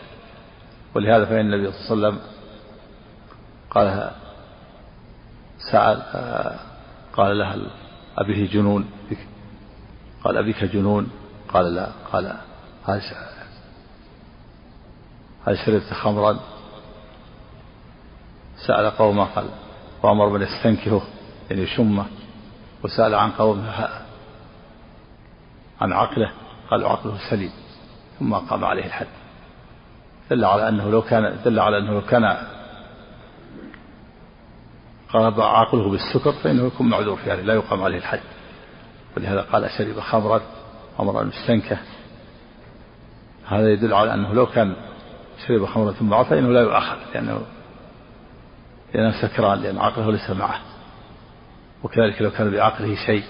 ولهذا 0.94 1.24
فإن 1.24 1.40
النبي 1.40 1.72
صلى 1.72 1.94
الله 1.94 2.06
عليه 2.08 2.16
وسلم 2.16 2.32
قال 3.70 4.10
سأل 5.72 6.02
قال 7.12 7.38
لها 7.38 7.56
أبيه 8.18 8.50
جنون 8.50 8.90
قال 10.24 10.36
أبيك 10.36 10.64
جنون؟ 10.64 11.10
قال 11.48 11.74
لا 11.74 11.88
قال 12.12 12.36
هل 15.46 15.58
شربت 15.58 15.92
خمرا. 15.92 16.40
سأل 18.66 18.90
قومه 18.90 19.24
قال 19.24 19.48
وأمر 20.02 20.28
من 20.28 20.42
يستنكره 20.42 21.06
يعني 21.50 21.62
يشمه 21.62 22.06
وسأل 22.84 23.14
عن 23.14 23.30
قومه 23.30 23.88
عن 25.80 25.92
عقله. 25.92 26.32
قال 26.72 26.86
عقله 26.86 27.18
سليم 27.30 27.52
ثم 28.18 28.34
قام 28.34 28.64
عليه 28.64 28.86
الحد. 28.86 29.06
دل 30.30 30.44
على 30.44 30.68
أنه 30.68 30.90
لو 30.90 31.02
كان 31.02 31.38
دل 31.44 31.58
على 31.58 31.78
أنه 31.78 31.92
لو 31.92 32.00
كان 32.00 32.36
غلب 35.14 35.40
عقله 35.40 35.90
بالسكر 35.90 36.32
فإنه 36.32 36.66
يكون 36.66 36.88
معذور 36.88 37.16
في 37.16 37.32
هذا 37.32 37.42
لا 37.42 37.54
يقام 37.54 37.82
عليه 37.82 37.98
الحد. 37.98 38.20
ولهذا 39.16 39.40
قال 39.40 39.70
شرب 39.78 40.00
خمرا 40.00 40.40
أمر 41.00 41.20
المستنكة 41.20 41.78
هذا 43.46 43.72
يدل 43.72 43.94
على 43.94 44.14
أنه 44.14 44.32
لو 44.34 44.46
كان 44.46 44.76
شرب 45.46 45.66
خمرا 45.66 45.92
ثم 45.92 46.14
عرف 46.14 46.30
فإنه 46.30 46.48
لا 46.48 46.60
يؤاخذ 46.60 46.96
لأنه 47.14 47.42
لأنه 48.94 49.22
سكران 49.22 49.58
لأن 49.58 49.78
عقله 49.78 50.12
ليس 50.12 50.30
معه. 50.30 50.60
وكذلك 51.82 52.22
لو 52.22 52.30
كان 52.30 52.50
بعقله 52.50 52.94
شيء 52.94 53.24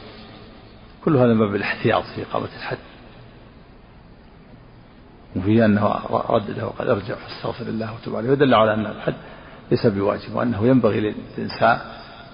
كل 1.04 1.16
هذا 1.16 1.34
من 1.34 1.38
باب 1.38 1.54
الاحتياط 1.54 2.04
في 2.14 2.22
إقامة 2.22 2.48
الحد. 2.56 2.91
وفيه 5.36 5.64
أنه 5.64 5.94
ردده 6.10 6.66
وقد 6.66 6.88
أرجع 6.88 7.14
فاستغفر 7.14 7.66
الله 7.66 7.94
وتب 7.94 8.16
عليه 8.16 8.30
ودل 8.30 8.54
على 8.54 8.74
أن 8.74 8.86
الحد 8.86 9.14
ليس 9.70 9.86
بواجب 9.86 10.34
وأنه 10.34 10.66
ينبغي 10.66 11.00
للإنسان 11.00 11.78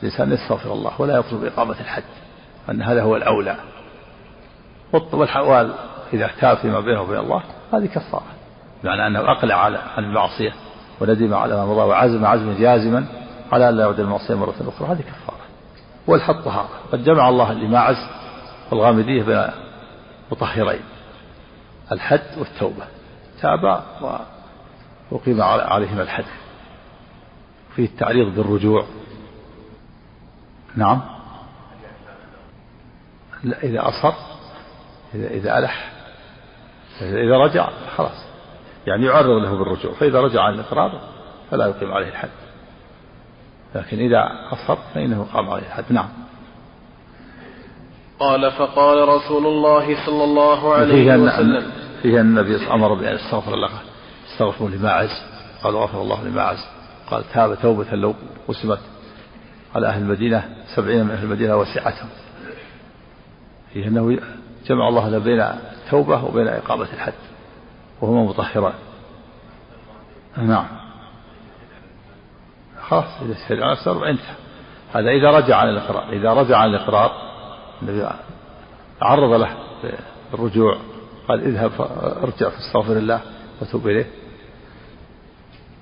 الإنسان 0.03 0.33
يستغفر 0.33 0.73
الله 0.73 0.93
ولا 1.01 1.17
يطلب 1.17 1.45
إقامة 1.45 1.81
الحد 1.81 2.03
وأن 2.69 2.83
هذا 2.83 3.03
هو 3.03 3.17
الأولى. 3.17 3.57
والحوال 5.13 5.75
إذا 6.13 6.31
تاب 6.41 6.57
فيما 6.57 6.81
بينه 6.81 7.01
وبين 7.03 7.19
الله 7.19 7.43
هذه 7.73 7.87
كفارة 7.87 8.27
بمعنى 8.85 9.07
أنه 9.07 9.33
أقلع 9.33 9.55
على 9.55 9.79
عن 9.97 10.05
المعصية 10.05 10.53
وندم 11.01 11.35
على 11.35 11.57
ما 11.57 11.67
مضى 11.67 11.81
وعزم 11.81 12.25
عزما 12.25 12.59
جازما 12.59 13.07
على 13.53 13.69
أن 13.69 13.75
لا 13.75 13.83
يعود 13.83 14.01
المعصية 14.01 14.35
مرة 14.35 14.55
أخرى 14.69 14.89
هذه 14.89 15.01
كفارة. 15.01 15.39
والحد 16.07 16.35
طهارة 16.35 16.69
قد 16.93 17.05
جمع 17.05 17.29
الله 17.29 17.53
لماعز 17.53 17.97
والغامدية 18.71 19.23
بين 19.23 19.45
مطهرين. 20.33 20.81
الحد 21.93 22.39
والتوبة. 22.39 22.85
تابا 23.41 23.85
وأقيم 25.11 25.43
عليهما 25.43 26.03
الحد. 26.03 26.25
فيه 27.77 27.85
التعريض 27.85 28.35
بالرجوع. 28.35 28.85
نعم. 30.77 31.01
لا 33.45 33.63
إذا 33.63 33.89
أصر 33.89 34.13
إذا 35.15 35.29
إذا 35.29 35.59
ألح 35.59 35.93
إذا 37.01 37.39
رجع 37.39 37.69
خلاص. 37.97 38.25
يعني 38.87 39.07
يعرض 39.07 39.43
له 39.43 39.59
بالرجوع. 39.59 39.93
فإذا 39.93 40.21
رجع 40.21 40.43
عن 40.43 40.55
الإقرار 40.55 41.01
فلا 41.51 41.67
يقيم 41.67 41.93
عليه 41.93 42.09
الحد. 42.09 42.29
لكن 43.75 43.99
إذا 43.99 44.29
أصر 44.53 44.77
فإنه 44.95 45.27
قام 45.33 45.51
عليه 45.51 45.67
الحد. 45.67 45.85
نعم. 45.91 46.09
قال 48.21 48.53
فقال 48.53 49.09
رسول 49.09 49.47
الله 49.47 50.07
صلى 50.07 50.25
الله 50.25 50.75
عليه 50.75 51.17
وسلم 51.17 51.73
فيه 52.03 52.21
أن 52.21 52.39
النبي 52.39 52.71
أمر 52.71 52.95
بأن 52.95 53.15
يستغفر 53.15 53.55
الله. 53.55 53.71
استغفروا 54.33 54.71
لماعز 54.71 55.23
قال 55.63 55.77
غفر 55.77 56.03
الله 56.03 56.25
لماعز 56.25 56.67
قال 57.11 57.25
تاب 57.33 57.55
توبة 57.63 57.91
لو 57.91 58.15
قسمت 58.49 58.81
على 59.75 59.87
أهل 59.87 60.03
المدينة. 60.03 60.57
سبعين 60.77 61.05
من 61.05 61.11
أهل 61.11 61.25
المدينة 61.25 61.57
وسعتهم. 61.57 62.09
فيه 63.73 63.89
أنه 63.89 64.19
جمع 64.67 64.89
الله 64.89 65.19
بين 65.19 65.41
التوبة 65.41 66.25
وبين 66.25 66.49
إقامة 66.49 66.89
الحد 66.95 67.13
وهما 68.01 68.23
مطهران. 68.23 68.75
نعم. 70.37 70.67
خلاص 72.89 73.23
إذا 73.23 73.33
استدعى 73.33 73.73
السبب 73.73 74.03
انتهى. 74.03 74.35
هذا 74.95 75.11
إذا 75.11 75.31
رجع 75.31 75.57
عن 75.57 75.69
الإقرار. 75.69 76.13
إذا 76.13 76.33
رجع 76.33 76.57
عن 76.57 76.69
الإقرار 76.69 77.13
النبي 77.83 78.09
عرض 79.03 79.41
له 79.41 79.57
بالرجوع. 80.33 80.79
قال 81.29 81.45
اذهب 81.45 81.73
ارجع 82.23 82.49
فاستغفر 82.49 82.93
الله 82.93 83.21
وتوب 83.63 83.89
إليه. 83.89 84.07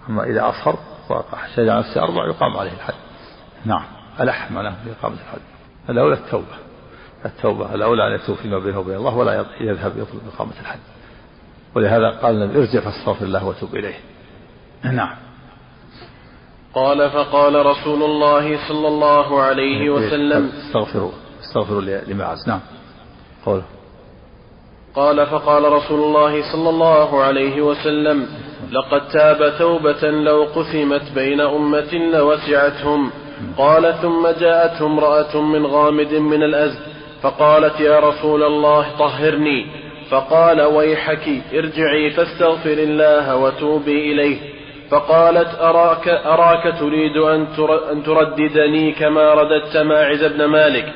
أما 0.08 0.24
إذا 0.24 0.48
أصر 0.48 0.74
وقع 1.10 1.46
شجع 1.56 1.78
نفسه 1.78 2.02
أربع 2.02 2.26
يقام 2.26 2.56
عليه 2.56 2.72
الحد 2.72 2.94
نعم. 3.64 3.84
ألح 4.20 4.50
معناه 4.50 4.74
في 4.84 4.92
إقامة 4.92 5.14
الحد 5.14 5.40
الأولى 5.90 6.14
التوبة. 6.14 6.56
التوبة 7.24 7.74
الأولى 7.74 8.06
أن 8.06 8.12
يتوب 8.12 8.36
فيما 8.36 8.58
بينه 8.58 8.78
وبين 8.78 8.96
الله 8.96 9.16
ولا 9.16 9.46
يذهب 9.60 9.98
يطلب 9.98 10.20
إقامة 10.34 10.52
الحد 10.60 10.78
ولهذا 11.74 12.10
قال 12.10 12.42
النبي 12.42 12.58
ارجع 12.58 12.80
فاستغفر 12.80 13.24
الله 13.24 13.46
وتوب 13.46 13.76
إليه. 13.76 13.98
نعم. 14.84 15.16
قال 16.74 17.10
فقال 17.10 17.66
رسول 17.66 18.02
الله 18.02 18.68
صلى 18.68 18.88
الله 18.88 19.42
عليه 19.42 19.90
وسلم 19.90 20.52
استغفروا 20.66 21.12
استغفروا 21.40 21.80
لمعز 21.80 22.48
نعم. 22.48 22.60
قوله 23.44 23.64
قال 24.96 25.26
فقال 25.26 25.72
رسول 25.72 26.00
الله 26.00 26.52
صلى 26.52 26.68
الله 26.68 27.22
عليه 27.22 27.62
وسلم 27.62 28.26
لقد 28.72 29.08
تاب 29.08 29.52
توبة 29.58 30.10
لو 30.10 30.46
قسمت 30.54 31.02
بين 31.14 31.40
أمة 31.40 31.94
لوسعتهم. 32.12 33.10
قال 33.58 33.94
ثم 34.02 34.28
جاءته 34.40 34.86
امرأة 34.86 35.40
من 35.40 35.66
غامد 35.66 36.14
من 36.14 36.42
الأزد 36.42 36.78
فقالت 37.22 37.80
يا 37.80 38.00
رسول 38.00 38.42
الله 38.42 38.86
طهرني. 38.98 39.66
فقال 40.10 40.62
ويحك 40.62 41.28
ارجعي 41.54 42.10
فاستغفر 42.10 42.78
الله 42.78 43.36
وتوبي 43.36 44.12
إليه. 44.12 44.36
فقالت 44.90 45.60
أراك, 45.60 46.08
أراك 46.08 46.74
تريد 46.80 47.16
أن 47.16 48.02
ترددني 48.04 48.92
كما 48.92 49.34
رددت 49.34 49.76
ماعز 49.76 50.24
بن 50.24 50.44
مالك. 50.44 50.92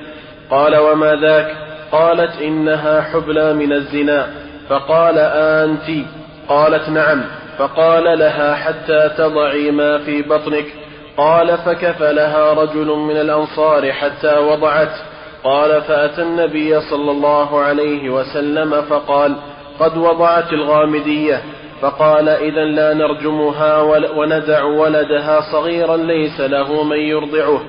قال 0.51 0.77
وما 0.77 1.15
ذاك؟ 1.15 1.70
قالت 1.93 2.43
إنها 2.43 3.01
حبلى 3.01 3.55
من 3.55 3.73
الزنا 3.73 4.27
فقال 4.69 5.19
أنت؟ 5.19 6.07
قالت 6.49 6.89
نعم 6.89 7.23
فقال 7.59 8.19
لها 8.19 8.55
حتى 8.55 9.11
تضعي 9.19 9.71
ما 9.71 9.99
في 9.99 10.23
بطنك. 10.23 10.65
قال 11.17 11.59
فكفلها 11.59 12.53
رجل 12.53 12.87
من 12.87 13.17
الأنصار 13.17 13.93
حتى 13.93 14.39
وضعت. 14.39 14.93
قال 15.45 15.83
فأتى 15.83 16.23
النبي 16.23 16.81
صلى 16.81 17.11
الله 17.11 17.61
عليه 17.61 18.11
وسلم 18.11 18.83
فقال 18.83 19.37
قد 19.81 19.97
وضعت 19.97 20.53
الغامدية. 20.53 21.43
فقال 21.81 22.29
إذا 22.29 22.65
لا 22.65 22.95
نرجمها 22.95 23.81
وندع 24.17 24.63
ولدها 24.63 25.41
صغيرا 25.53 25.97
ليس 25.97 26.41
له 26.41 26.83
من 26.83 26.99
يرضعه. 26.99 27.61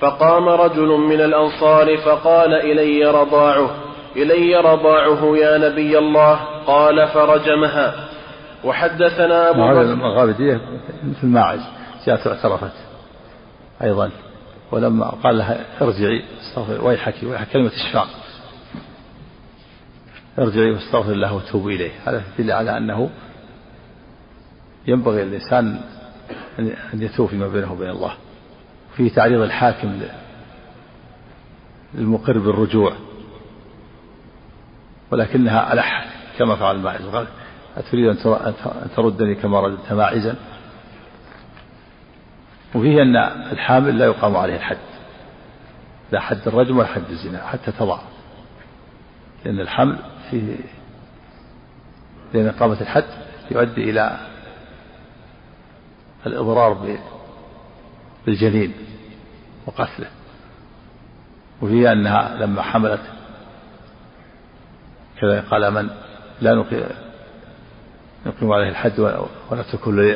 فقام 0.00 0.48
رجل 0.48 0.88
من 0.88 1.20
الأنصار 1.20 1.96
فقال 1.96 2.54
إلي 2.54 3.04
رضاعه 3.04 3.70
إلي 4.16 4.56
رضاعه 4.56 5.36
يا 5.36 5.58
نبي 5.58 5.98
الله 5.98 6.34
قال 6.66 7.08
فرجمها. 7.08 8.08
وحدثنا 8.64 9.50
أبو 9.50 9.60
بكر. 9.60 9.80
الغامدية 9.82 10.60
مثل 11.04 11.26
ماعز 11.26 11.60
جاءت 12.06 12.26
اعترفت 12.26 12.72
أيضا 13.82 14.10
ولما 14.72 15.10
قال 15.10 15.38
لها 15.38 15.64
ارجعي 15.82 16.22
استغفر 16.40 16.84
ويحك 16.84 17.14
ويحك 17.22 17.48
كلمة 17.48 17.70
الشفاء 17.70 18.06
ارجعي 20.38 20.70
واستغفر 20.70 21.12
الله 21.12 21.34
وتوبي 21.34 21.76
إليه. 21.76 21.90
هذا 22.04 22.22
يدل 22.38 22.52
على 22.52 22.76
أنه 22.76 23.10
ينبغي 24.86 25.22
الإنسان 25.22 25.80
أن 26.58 27.02
يتوب 27.02 27.28
فيما 27.28 27.48
بينه 27.48 27.72
وبين 27.72 27.90
الله. 27.90 28.12
فيه 28.96 29.10
تعريض 29.10 29.40
الحاكم 29.40 30.00
للمقر 31.94 32.38
بالرجوع 32.38 32.92
ولكنها 35.10 35.72
ألح 35.72 36.06
كما 36.38 36.56
فعل 36.56 36.78
ماعز. 36.78 37.26
أتريد 37.76 38.06
أن 38.26 38.54
تردني 38.96 39.34
كما 39.34 39.60
رددت 39.60 39.92
ماعزا؟ 39.92 40.34
وفيه 42.74 43.02
أن 43.02 43.16
الحامل 43.52 43.98
لا 43.98 44.04
يقام 44.04 44.36
عليه 44.36 44.56
الحد 44.56 44.76
لا 46.12 46.20
حد 46.20 46.40
الرجم 46.46 46.78
ولا 46.78 46.86
حد 46.86 47.10
الزنا 47.10 47.46
حتى 47.46 47.72
تضع. 47.72 47.98
لأن 49.44 49.60
الحمل 49.60 49.98
فيه 50.30 50.56
لأن 52.34 52.46
إقامة 52.46 52.80
الحد 52.80 53.04
يؤدي 53.50 53.90
إلى 53.90 54.18
الإضرار 56.26 56.72
بالجنين 58.26 58.72
وقتله. 59.66 60.08
وفيه 61.62 61.92
أنها 61.92 62.36
لما 62.36 62.62
حملت 62.62 63.00
كذا 65.20 65.40
قال 65.40 65.70
من 65.70 65.90
لا 66.40 66.54
نقيم 68.26 68.52
عليه 68.52 68.68
الحد 68.68 69.00
ولا 69.50 69.62
تكون 69.72 70.14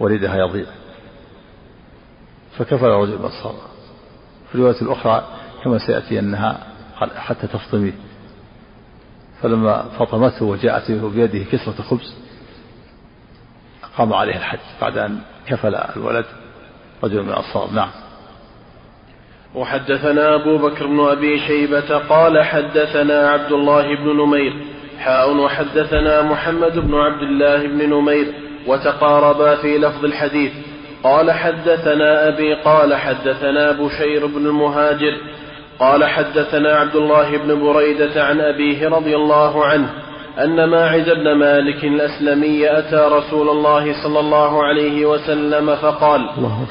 ولدها 0.00 0.36
يضيع. 0.36 0.66
فكفل 2.58 2.84
الرجل 2.84 3.18
بصر 3.18 3.52
في 4.48 4.54
الرواية 4.54 4.80
الأخرى 4.82 5.28
كما 5.64 5.78
سيأتي 5.78 6.18
أنها 6.18 6.66
حتى 7.16 7.46
تفطمي. 7.46 7.92
فلما 9.42 9.82
فطمته 9.82 10.44
وجاءت 10.44 10.90
بيده 10.90 11.44
كسرة 11.44 11.82
خبز 11.82 12.14
قام 13.96 14.12
عليه 14.12 14.36
الحد 14.36 14.58
بعد 14.80 14.98
أن 14.98 15.20
كفل 15.46 15.74
الولد. 15.74 16.26
رجل 17.04 17.22
من 17.22 17.28
الأنصار. 17.28 17.70
نعم. 17.74 17.90
وحدثنا 19.54 20.34
أبو 20.34 20.58
بكر 20.58 20.86
بن 20.86 21.00
أبي 21.00 21.38
شيبة 21.38 21.98
قال 21.98 22.42
حدثنا 22.44 23.30
عبد 23.30 23.52
الله 23.52 23.96
بن 23.96 24.16
نمير 24.16 24.52
حاء 24.98 25.36
وحدثنا 25.36 26.22
محمد 26.22 26.78
بن 26.78 26.94
عبد 26.94 27.22
الله 27.22 27.66
بن 27.66 27.90
نمير 27.90 28.26
وتقاربا 28.66 29.56
في 29.56 29.78
لفظ 29.78 30.04
الحديث. 30.04 30.52
قال 31.02 31.30
حدثنا 31.32 32.28
أبي 32.28 32.54
قال 32.54 32.94
حدثنا 32.94 33.72
بشير 33.72 34.26
بن 34.26 34.46
المهاجر 34.46 35.20
قال 35.78 36.04
حدثنا 36.04 36.76
عبد 36.76 36.96
الله 36.96 37.36
بن 37.36 37.60
بريدة 37.60 38.24
عن 38.24 38.40
أبيه 38.40 38.88
رضي 38.88 39.16
الله 39.16 39.64
عنه 39.64 40.03
أن 40.38 40.64
ماعز 40.64 41.10
بن 41.10 41.32
مالك 41.32 41.84
الأسلمي 41.84 42.78
أتى 42.78 43.08
رسول 43.12 43.48
الله 43.48 44.02
صلى 44.02 44.20
الله 44.20 44.64
عليه 44.64 45.06
وسلم 45.06 45.76
فقال 45.76 46.28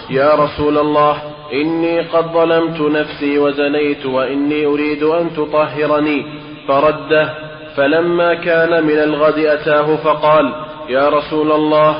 يا 0.09 0.35
رسول 0.35 0.77
الله 0.77 1.21
إني 1.53 1.99
قد 2.01 2.25
ظلمت 2.33 2.81
نفسي 2.81 3.39
وزنيت 3.39 4.05
وإني 4.05 4.65
أريد 4.65 5.03
أن 5.03 5.33
تطهرني. 5.33 6.25
فرده 6.67 7.29
فلما 7.75 8.33
كان 8.33 8.83
من 8.83 8.99
الغد 8.99 9.39
أتاه 9.39 9.95
فقال 9.95 10.53
يا 10.89 11.09
رسول 11.09 11.51
الله 11.51 11.95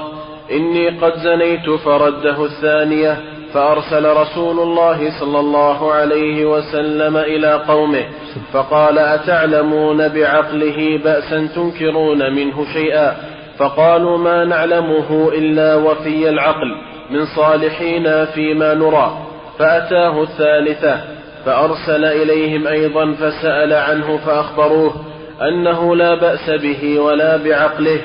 إني 0.52 0.89
قد 0.89 1.13
زنيت. 1.15 1.69
فرده 1.69 2.45
الثانية 2.45 3.33
فأرسل 3.54 4.06
رسول 4.06 4.60
الله 4.60 5.20
صلى 5.20 5.39
الله 5.39 5.94
عليه 5.94 6.46
وسلم 6.46 7.18
إلى 7.18 7.54
قومه 7.54 8.06
فقال 8.54 9.00
أتعلمون 9.00 10.08
بعقله 10.08 11.00
بأسا 11.04 11.48
تنكرون 11.56 12.34
منه 12.34 12.66
شيئا؟ 12.74 13.16
فقالوا 13.58 14.18
ما 14.18 14.46
نعلمه 14.46 15.32
إلا 15.34 15.76
وفي 15.76 16.30
العقل 16.30 16.76
من 17.10 17.26
صالحين 17.26 18.26
فيما 18.26 18.74
نرى. 18.74 19.18
فأتاه 19.60 20.24
الثالثة 20.24 21.02
فأرسل 21.46 22.06
إليهم 22.06 22.68
أيضا 22.68 23.13
فسأل 23.13 23.74
عنه 23.74 24.18
فأخبروه 24.18 24.94
أنه 25.42 25.96
لا 25.96 26.16
بأس 26.16 26.50
به 26.50 27.00
ولا 27.00 27.38
بعقله 27.38 28.02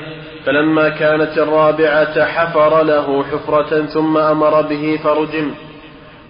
فلما 0.49 0.89
كانت 0.89 1.37
الرابعة 1.37 2.25
حفر 2.25 2.83
له 2.83 3.23
حفرة 3.23 3.85
ثم 3.85 4.17
أمر 4.17 4.61
به 4.61 4.99
فرجم. 5.03 5.51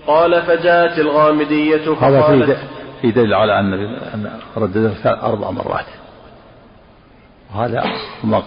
قال 0.08 0.42
فجاءت 0.42 1.00
الغامدية 1.00 1.96
فقالت 1.96 2.50
هذا 2.50 2.58
في 3.02 3.12
دليل 3.12 3.34
على 3.34 3.60
أن 3.60 3.74
أن 4.14 4.32
ردده 4.58 4.94
أربع 5.06 5.52
مرات. 5.52 5.86
وهذا 7.56 7.84
ما 8.24 8.44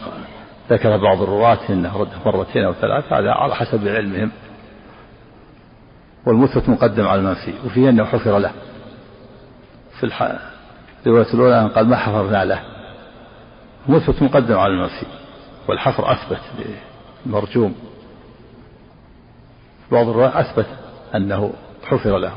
ذكر 0.70 0.96
بعض 0.96 1.22
الرواة 1.22 1.58
أنه 1.70 2.00
رده 2.00 2.12
مرتين 2.26 2.64
أو 2.64 2.72
ثلاث 2.72 3.12
هذا 3.12 3.30
على 3.30 3.54
حسب 3.54 3.88
علمهم. 3.88 4.30
والمثبت 6.26 6.68
مقدم 6.68 7.06
على 7.06 7.20
المنفي 7.20 7.54
وفيه 7.66 7.88
أنه 7.88 8.04
حفر 8.04 8.38
له. 8.38 8.52
في 10.00 10.06
الرواية 11.06 11.34
الأولى 11.34 11.70
قال 11.74 11.88
ما 11.88 11.96
حفرنا 11.96 12.44
له. 12.44 12.60
المثبت 13.88 14.22
مقدم 14.22 14.58
على 14.58 14.72
المنفي 14.72 15.21
والحفر 15.68 16.12
أثبت 16.12 16.40
مرجوم. 17.26 17.74
بعض 19.92 20.08
الرواة 20.08 20.40
أثبت 20.40 20.66
أنه 21.14 21.52
حفر 21.84 22.18
له. 22.18 22.34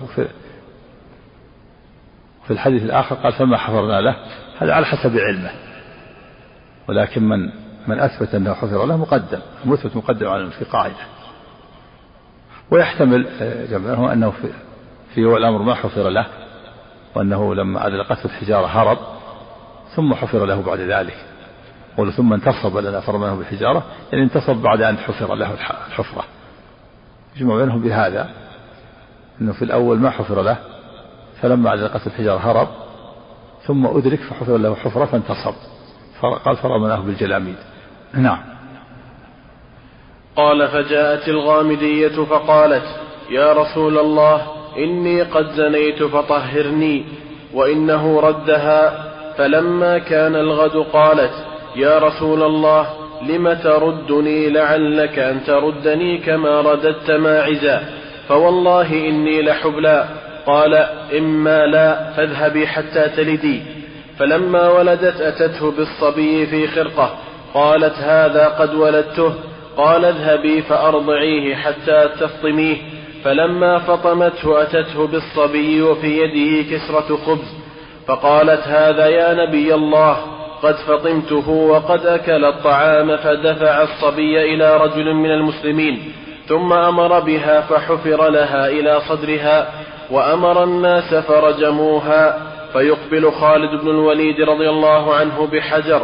في 2.47 2.51
الحديث 2.51 2.83
الآخر 2.83 3.15
قال 3.15 3.33
فما 3.33 3.57
حفرنا 3.57 4.01
له؟ 4.01 4.15
هذا 4.57 4.73
على 4.73 4.85
حسب 4.85 5.17
علمه. 5.17 5.51
ولكن 6.87 7.23
من 7.23 7.49
من 7.87 7.99
أثبت 7.99 8.35
أنه 8.35 8.53
حفر 8.53 8.85
له 8.85 8.97
مقدم. 8.97 9.39
المثبت 9.65 9.95
مقدم 9.95 10.27
على 10.27 10.51
في 10.51 10.65
قاعدة. 10.65 10.95
ويحتمل 12.71 13.27
آه، 13.41 13.65
جمعه 13.65 14.13
أنه 14.13 14.31
في 14.31 14.49
في 15.15 15.21
الأمر 15.21 15.61
ما 15.61 15.75
حفر 15.75 16.09
له 16.09 16.25
وأنه 17.15 17.55
لما 17.55 17.87
أدلقته 17.87 18.25
الحجارة 18.25 18.65
هرب 18.65 18.97
ثم 19.95 20.13
حفر 20.13 20.45
له 20.45 20.61
بعد 20.61 20.79
ذلك. 20.79 21.34
ثم 22.17 22.33
انتصب 22.33 22.77
لنا 22.77 22.99
فرمناه 22.99 23.35
بالحجارة 23.35 23.83
يعني 24.11 24.23
انتصب 24.23 24.55
بعد 24.55 24.81
أن 24.81 24.97
حفر 24.97 25.35
له 25.35 25.53
الحفرة. 25.87 26.23
يجمع 27.35 27.55
بينهم 27.55 27.81
بهذا 27.81 28.29
أنه 29.41 29.53
في 29.53 29.61
الأول 29.61 29.99
ما 29.99 30.09
حفر 30.09 30.41
له 30.41 30.57
فلما 31.41 31.73
أدلقته 31.73 32.07
الحجارة 32.07 32.39
هرب 32.39 32.67
ثم 33.67 33.87
أدرك 33.87 34.19
فحفر 34.19 34.57
له 34.57 34.75
حفرة 34.75 35.05
فانتصب. 35.05 35.53
قال 36.45 36.57
فرمناه 36.57 36.99
بالجلاميد. 36.99 37.55
نعم. 38.13 38.39
قال 40.35 40.67
فجاءت 40.67 41.27
الغامدية 41.27 42.23
فقالت 42.23 42.85
يا 43.29 43.53
رسول 43.53 43.97
الله 43.97 44.41
إني 44.77 45.21
قد 45.21 45.45
زنيت 45.51 46.03
فطهرني 46.03 47.05
وإنه 47.53 48.19
ردها 48.19 49.05
فلما 49.37 49.97
كان 49.97 50.35
الغد 50.35 50.85
قالت 50.93 51.44
يا 51.75 51.99
رسول 51.99 52.43
الله 52.43 52.87
لم 53.21 53.53
تردني 53.53 54.49
لعلك 54.49 55.19
أن 55.19 55.43
تردني 55.43 56.17
كما 56.17 56.61
رددت 56.61 57.11
ماعزا؟ 57.11 57.83
فوالله 58.27 58.93
إني 59.09 59.41
لحبلى. 59.41 60.05
قال 60.45 60.73
إما 61.17 61.65
لا 61.65 62.11
فاذهبي 62.17 62.67
حتى 62.67 63.09
تلدي. 63.09 63.61
فلما 64.19 64.69
ولدت 64.69 65.21
أتته 65.21 65.71
بالصبي 65.71 66.45
في 66.45 66.67
خرقة. 66.67 67.15
قالت 67.53 67.95
هذا 67.97 68.47
قد 68.47 68.75
ولدته. 68.75 69.33
قال 69.77 70.05
اذهبي 70.05 70.61
فأرضعيه 70.61 71.55
حتى 71.55 72.09
تفطميه. 72.19 72.77
فلما 73.23 73.77
فطمته 73.77 74.61
أتته 74.61 75.07
بالصبي 75.07 75.81
وفي 75.81 76.21
يده 76.21 76.77
كسرة 76.77 77.17
خبز. 77.25 77.53
فقالت 78.07 78.67
هذا 78.67 79.07
يا 79.07 79.33
نبي 79.45 79.73
الله. 79.73 80.34
قد 80.63 80.75
فطمته 80.75 81.49
وقد 81.49 82.05
أكل 82.05 82.45
الطعام 82.45 83.17
فدفع 83.17 83.81
الصبي 83.81 84.53
إلى 84.53 84.77
رجل 84.77 85.13
من 85.13 85.31
المسلمين 85.31 86.13
ثم 86.47 86.73
أمر 86.73 87.19
بها 87.19 87.61
فحفر 87.61 88.29
لها 88.29 88.67
إلى 88.67 88.99
صدرها 89.09 89.67
وأمر 90.11 90.63
الناس 90.63 91.15
فرجموها 91.15 92.39
فيقبل 92.73 93.31
خالد 93.31 93.81
بن 93.81 93.89
الوليد 93.89 94.41
رضي 94.41 94.69
الله 94.69 95.15
عنه 95.15 95.47
بحجر 95.47 96.01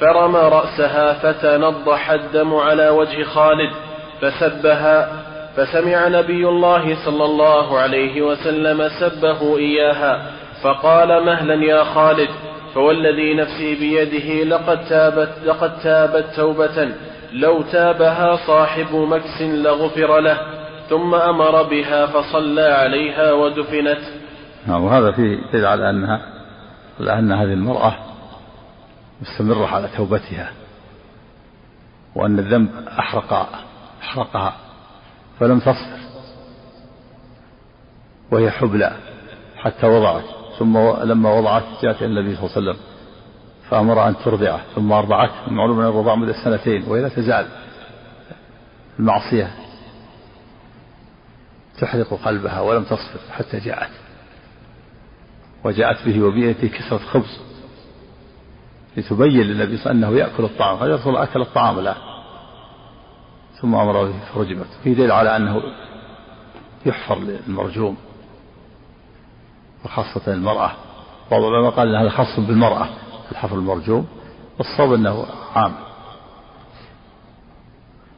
فرمى 0.00 0.38
رأسها 0.38 1.12
فتنضح 1.12 2.10
الدم 2.10 2.54
على 2.54 2.88
وجه 2.88 3.22
خالد 3.22 3.70
فسبها 4.20 5.08
فسمع 5.56 6.08
نبي 6.08 6.48
الله 6.48 6.96
صلى 7.04 7.24
الله 7.24 7.78
عليه 7.78 8.22
وسلم 8.22 8.88
سبه 9.00 9.58
إياها 9.58 10.22
فقال 10.62 11.24
مهلا 11.24 11.64
يا 11.64 11.84
خالد 11.84 12.28
فوالذي 12.74 13.34
نفسي 13.34 13.74
بيده 13.74 14.44
لقد 14.44 14.84
تابت 14.84 15.32
لقد 15.44 15.78
تابت 15.78 16.26
توبة. 16.36 16.94
لو 17.32 17.62
تابها 17.62 18.36
صاحب 18.46 18.94
مكس 18.94 19.42
لغفر 19.42 20.20
له 20.20 20.38
ثم 20.90 21.14
أمر 21.14 21.62
بها 21.62 22.06
فصلى 22.06 22.62
عليها 22.62 23.32
ودفنت. 23.32 24.00
نعم 24.66 24.84
وهذا 24.84 25.12
فيه 25.12 25.38
دليل 25.52 25.66
على 25.66 25.90
أنها 25.90 26.20
على 27.00 27.18
أن 27.18 27.32
هذه 27.32 27.52
المرأة 27.52 27.94
مستمرة 29.22 29.66
على 29.66 29.88
توبتها 29.96 30.52
وأن 32.14 32.38
الذنب 32.38 32.68
أحرق 32.98 33.48
أحرقها 34.02 34.54
فلم 35.40 35.58
تصبر 35.58 35.98
وهي 38.30 38.50
حبلى 38.50 38.92
حتى 39.56 39.86
وضعت. 39.86 40.43
ثم 40.58 40.78
لما 41.02 41.32
وضعت 41.32 41.64
جاءت 41.82 42.02
إلى 42.02 42.06
النبي 42.06 42.36
صلى 42.36 42.44
الله 42.44 42.56
عليه 42.56 42.70
وسلم 42.70 42.76
فأمر 43.70 44.08
أن 44.08 44.16
ترضعه 44.24 44.60
ثم 44.74 44.92
أرضعته. 44.92 45.46
المعلوم 45.48 45.80
أن 45.80 45.86
الرضاع 45.86 46.14
مدة 46.14 46.44
سنتين 46.44 46.84
وهي 46.88 47.02
لا 47.02 47.08
تزال 47.08 47.46
المعصية 48.98 49.50
تحرق 51.80 52.14
قلبها 52.24 52.60
ولم 52.60 52.84
تصبر 52.84 53.20
حتى 53.30 53.58
جاءت. 53.58 53.90
وجاءت 55.64 56.06
به 56.06 56.22
وبيئة 56.22 56.68
كسرة 56.68 56.98
خبز 56.98 57.40
لتبين 58.96 59.42
للنبي 59.42 59.76
صلى 59.76 59.92
الله 59.92 60.06
عليه 60.06 60.16
وسلم 60.16 60.18
أنه 60.18 60.18
يأكل 60.18 60.44
الطعام. 60.44 60.90
يا 60.90 61.22
أكل 61.22 61.40
الطعام 61.40 61.78
الآن. 61.78 61.96
ثم 63.60 63.74
أمر 63.74 64.04
به 64.04 64.18
فرجمت 64.34 64.66
في 64.82 64.94
دليل 64.94 65.12
على 65.12 65.36
أنه 65.36 65.62
يحفر 66.86 67.18
للمرجوم. 67.18 67.96
وخاصة 69.84 70.32
المرأة. 70.32 70.70
بعض 71.30 71.42
العلماء 71.42 71.70
قال 71.70 71.88
أن 71.88 72.00
هذا 72.00 72.10
خاص 72.10 72.40
بالمرأة 72.40 72.88
الحفر 73.32 73.56
المرجوم 73.56 74.06
والصواب 74.58 74.92
أنه 74.92 75.26
عام. 75.54 75.74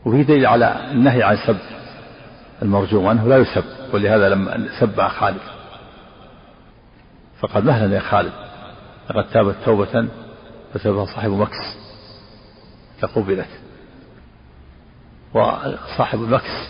وفي 0.04 0.22
دليل 0.22 0.46
على 0.46 0.90
النهي 0.90 1.22
عن 1.22 1.36
سب 1.46 1.58
المرجوم 2.62 3.06
أنه 3.06 3.28
لا 3.28 3.36
يسب 3.38 3.64
ولهذا 3.92 4.28
لما 4.28 4.68
سب 4.80 5.02
خالد. 5.08 5.40
فقال 7.40 7.64
مهلا 7.64 7.94
يا 7.94 8.00
خالد. 8.00 8.32
لقد 9.10 9.30
تابت 9.30 9.56
توبة 9.64 10.08
فسبها 10.74 11.04
صاحب 11.04 11.30
مكس 11.30 11.76
فقبلت. 13.00 13.48
وصاحب 15.34 16.22
المكس 16.22 16.68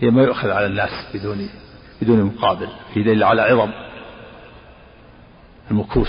هي 0.00 0.10
ما 0.10 0.22
يؤخذ 0.22 0.50
على 0.50 0.66
الناس 0.66 0.90
بدون 1.14 1.48
بدون 2.02 2.22
مقابل 2.22 2.68
في 2.94 3.02
دليل 3.02 3.24
على 3.24 3.42
عظم 3.42 3.70
المكوس 5.70 6.08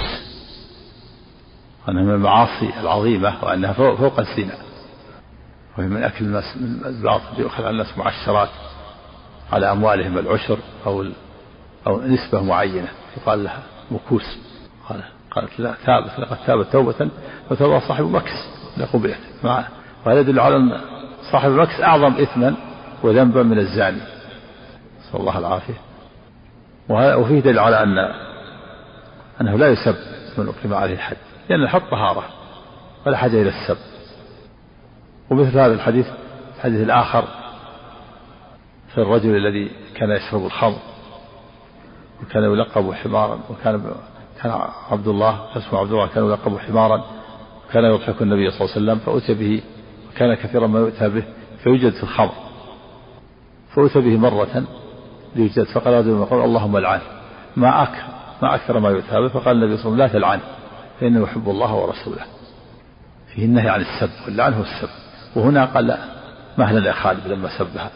أنها 1.89 2.03
من 2.03 2.13
المعاصي 2.13 2.69
العظيمة 2.81 3.43
وأنها 3.43 3.73
فوق 3.73 4.19
الزنا. 4.19 4.57
وهي 5.77 5.87
من 5.87 6.03
أكل 6.03 6.25
الناس 6.25 6.57
من 6.57 6.85
الباطل 6.85 7.39
يؤخذ 7.39 7.63
على 7.63 7.69
الناس 7.69 7.97
معشرات 7.97 8.49
على 9.51 9.71
أموالهم 9.71 10.17
العشر 10.17 10.57
أو 10.85 11.05
أو 11.87 12.01
نسبة 12.01 12.41
معينة. 12.41 12.87
يقال 13.17 13.43
لها 13.43 13.63
مكوس 13.91 14.37
قال 14.89 15.03
قالت 15.31 15.59
لا 15.59 15.73
تابت 15.85 16.19
لقد 16.19 16.37
تابت 16.47 16.67
توبة 16.71 17.09
وتوبة 17.51 17.87
صاحب 17.87 18.05
مكس 18.05 18.47
لقبلت. 18.77 19.19
وهذا 19.43 20.19
يدل 20.19 20.39
على 20.39 20.55
أن 20.55 20.79
صاحب 21.31 21.49
المكس 21.49 21.81
أعظم 21.81 22.13
إثما 22.13 22.55
وذنبا 23.03 23.43
من 23.43 23.59
الزاني. 23.59 24.16
نسأل 25.07 25.19
الله 25.19 25.37
العافية. 25.37 25.81
وفيه 26.89 27.39
دليل 27.39 27.59
على 27.59 27.83
أن 27.83 27.97
أنه 29.41 29.55
لا 29.57 29.69
يسب 29.69 29.95
من 30.37 30.47
أقيم 30.47 30.73
عليه 30.73 30.93
الحد 30.93 31.17
لأن 31.49 31.63
الحد 31.63 31.81
طهارة 31.91 32.23
ولا 33.05 33.17
حاجة 33.17 33.41
إلى 33.41 33.49
السب. 33.49 33.77
ومثل 35.29 35.59
هذا 35.59 35.73
الحديث 35.73 36.07
الحديث 36.55 36.81
الآخر 36.81 37.23
في 38.93 38.97
الرجل 38.97 39.35
الذي 39.35 39.71
كان 39.95 40.11
يشرب 40.11 40.45
الخمر 40.45 40.79
وكان 42.21 42.43
يلقب 42.43 42.93
حمارا 42.93 43.39
وكان 43.49 43.91
كان 44.41 44.61
عبد 44.91 45.07
الله 45.07 45.57
اسمه 45.57 45.79
عبد 45.79 45.91
الله 45.91 46.07
كان 46.07 46.25
يلقب 46.25 46.57
حمارا 46.57 47.05
وكان 47.69 47.83
يضحك 47.83 48.21
النبي 48.21 48.51
صلى 48.51 48.61
الله 48.61 48.75
عليه 48.75 48.81
وسلم 48.81 48.99
فأتي 48.99 49.33
به 49.33 49.61
وكان 50.11 50.33
كثيرا 50.33 50.67
ما 50.67 50.79
يؤتى 50.79 51.09
به 51.09 51.23
فيوجد 51.63 51.91
في 51.93 52.03
الخمر. 52.03 52.33
فأتى 53.75 54.01
به 54.01 54.17
مرة 54.17 54.63
ليوجد 55.37 55.63
فقال 55.63 55.93
رجل 55.93 56.25
قال 56.25 56.43
اللهم 56.43 56.77
العن 56.77 57.01
ما 57.55 57.83
أكثر 57.83 58.17
ما 58.41 58.55
أكثر 58.55 58.79
ما 58.79 58.91
به 58.91 59.29
فقال 59.29 59.63
النبي 59.63 59.77
صلى 59.77 59.93
الله 59.93 60.03
عليه 60.03 60.05
وسلم 60.05 60.05
لا 60.05 60.07
تلعن. 60.07 60.39
فإنه 60.99 61.23
يحب 61.23 61.49
الله 61.49 61.73
ورسوله. 61.73 62.25
فيه 63.33 63.45
النهي 63.45 63.69
عن 63.69 63.81
السب 63.81 64.09
واللعن 64.25 64.53
هو 64.53 64.61
السب. 64.61 64.89
وهنا 65.35 65.65
قال 65.65 65.87
لا. 65.87 65.97
مهلا 66.57 66.87
يا 66.87 66.93
خالد 66.93 67.27
لما 67.27 67.57
سبها. 67.59 67.91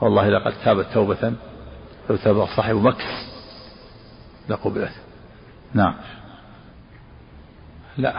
والله 0.00 0.28
لقد 0.28 0.52
تابت 0.64 0.86
توبة 0.94 1.32
لو 2.10 2.16
تاب 2.16 2.46
صاحب 2.56 2.74
مكس 2.74 3.04
لقبلت. 4.48 4.92
نعم. 5.74 5.94
لا. 7.98 8.14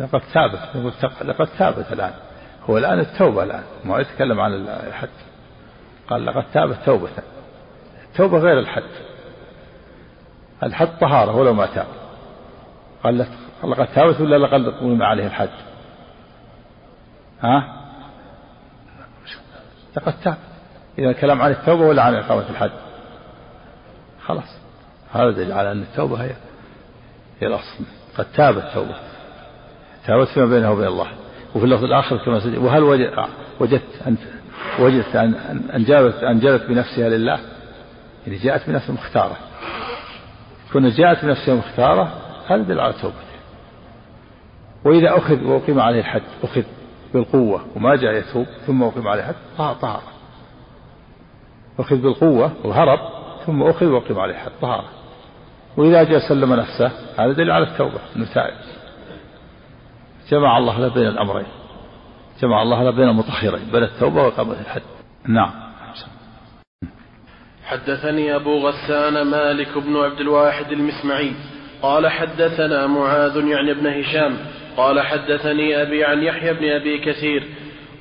لقد 0.00 0.20
تابت 0.34 0.92
لقد 1.22 1.48
تابت 1.58 1.92
الآن. 1.92 2.12
هو 2.70 2.78
الآن 2.78 3.00
التوبة 3.00 3.42
الآن. 3.42 3.62
ما 3.84 3.98
يتكلم 3.98 4.40
عن 4.40 4.52
الحد 4.52 5.08
قال 6.12 6.26
لقد 6.26 6.44
تابت 6.54 6.76
توبة 6.86 7.08
التوبة 8.10 8.38
غير 8.38 8.58
الحد 8.58 8.82
الحد 10.62 10.98
طهارة 11.00 11.36
ولو 11.36 11.52
ما 11.52 11.66
تاب. 11.66 11.86
قال 13.04 13.26
لقد 13.64 13.86
تابت 13.86 14.20
ولا 14.20 14.38
لقد 14.38 14.68
قوم 14.68 15.02
عليه 15.02 15.26
الحد 15.26 15.48
ها؟ 17.40 17.82
لقد 19.96 20.14
تاب. 20.24 20.36
إذا 20.98 21.10
الكلام 21.10 21.42
عن 21.42 21.50
التوبة 21.50 21.86
ولا 21.86 22.02
عن 22.02 22.14
إقامة 22.14 22.50
الحد 22.50 22.70
خلاص. 24.26 24.56
هذا 25.12 25.30
دليل 25.30 25.52
على 25.52 25.72
أن 25.72 25.82
التوبة 25.82 26.24
هي 26.24 26.32
هي 27.40 27.46
الأصل. 27.46 27.84
قد 28.18 28.26
تابت 28.34 28.64
توبة 28.74 28.94
تابت 30.06 30.28
فيما 30.28 30.46
بينها 30.46 30.70
وبين 30.70 30.86
الله. 30.86 31.08
وفي 31.54 31.64
اللفظ 31.64 31.84
الآخر 31.84 32.16
كما 32.16 32.40
سجد 32.40 32.56
وهل 32.58 32.82
وجدت 33.60 34.02
أن 34.06 34.16
وجدت 34.80 35.16
أن 35.16 35.34
أن 35.74 35.84
جابت 35.84 36.14
أن 36.14 36.40
جابت 36.40 36.62
بنفسها 36.62 37.08
لله 37.08 37.40
يعني 38.26 38.38
جاءت 38.38 38.70
بنفسها 38.70 38.92
مختارة. 38.92 39.36
كنا 40.72 40.90
جاءت 40.90 41.24
بنفسها 41.24 41.54
مختارة 41.54 42.12
هذا 42.46 42.62
دليل 42.62 42.80
على 42.80 42.92
توبته 42.92 43.32
وإذا 44.84 45.16
أخذ 45.16 45.44
وأقيم 45.44 45.80
عليه 45.80 46.00
الحد 46.00 46.22
أخذ 46.42 46.62
بالقوة 47.14 47.60
وما 47.76 47.96
جاء 47.96 48.12
يتوب 48.12 48.46
ثم 48.66 48.82
أقيم 48.82 49.08
عليه 49.08 49.22
حد 49.22 49.34
طهارة. 49.56 50.02
أخذ 51.78 51.96
بالقوة 51.96 52.52
وهرب 52.64 52.98
ثم 53.46 53.62
أخذ 53.62 53.86
وأقيم 53.86 54.18
عليه 54.18 54.34
حد 54.34 54.50
طهارة. 54.62 54.88
وإذا 55.76 56.02
جاء 56.02 56.28
سلم 56.28 56.54
نفسه 56.54 56.90
هذا 57.18 57.32
دليل 57.32 57.50
على 57.50 57.64
التوبة 57.64 57.98
أنه 58.16 58.26
تائب 58.34 58.54
جمع 60.30 60.58
الله 60.58 60.78
له 60.78 60.88
بين 60.88 61.06
الأمرين. 61.06 61.46
جمع 62.40 62.62
الله 62.62 62.84
له 62.84 62.90
بين 62.90 63.08
المطهرين 63.08 63.70
بين 63.72 63.82
التوبة 63.82 64.22
وإقامة 64.22 64.60
الحد. 64.60 64.82
نعم. 65.28 65.50
حدثني 67.64 68.36
أبو 68.36 68.68
غسان 68.68 69.22
مالك 69.22 69.78
بن 69.78 69.96
عبد 69.96 70.20
الواحد 70.20 70.72
المسمعي. 70.72 71.32
قال 71.82 72.08
حدثنا 72.08 72.86
معاذ 72.86 73.36
يعني 73.36 73.70
ابن 73.70 73.86
هشام. 73.86 74.36
قال 74.76 75.00
حدثني 75.00 75.82
أبي 75.82 76.04
عن 76.04 76.22
يحيى 76.22 76.52
بن 76.52 76.68
أبي 76.68 76.98
كثير. 76.98 77.44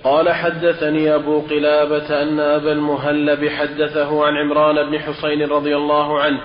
قال 0.04 0.30
حدثني 0.30 1.16
أبو 1.16 1.40
قلابة 1.40 2.22
أن 2.22 2.40
أبا 2.40 2.72
المهلب 2.72 3.50
حدثه 3.50 4.26
عن 4.26 4.38
عمران 4.38 4.90
بن 4.90 5.00
حسين 5.00 5.44
رضي 5.44 5.76
الله 5.76 6.22
عنه 6.22 6.42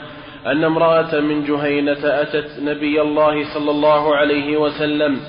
أن 0.46 0.64
امرأة 0.64 1.20
من 1.20 1.44
جهينة 1.44 1.98
أتت 2.04 2.50
نبي 2.62 3.02
الله 3.02 3.54
صلى 3.54 3.70
الله 3.70 4.16
عليه 4.16 4.56
وسلم 4.56 5.20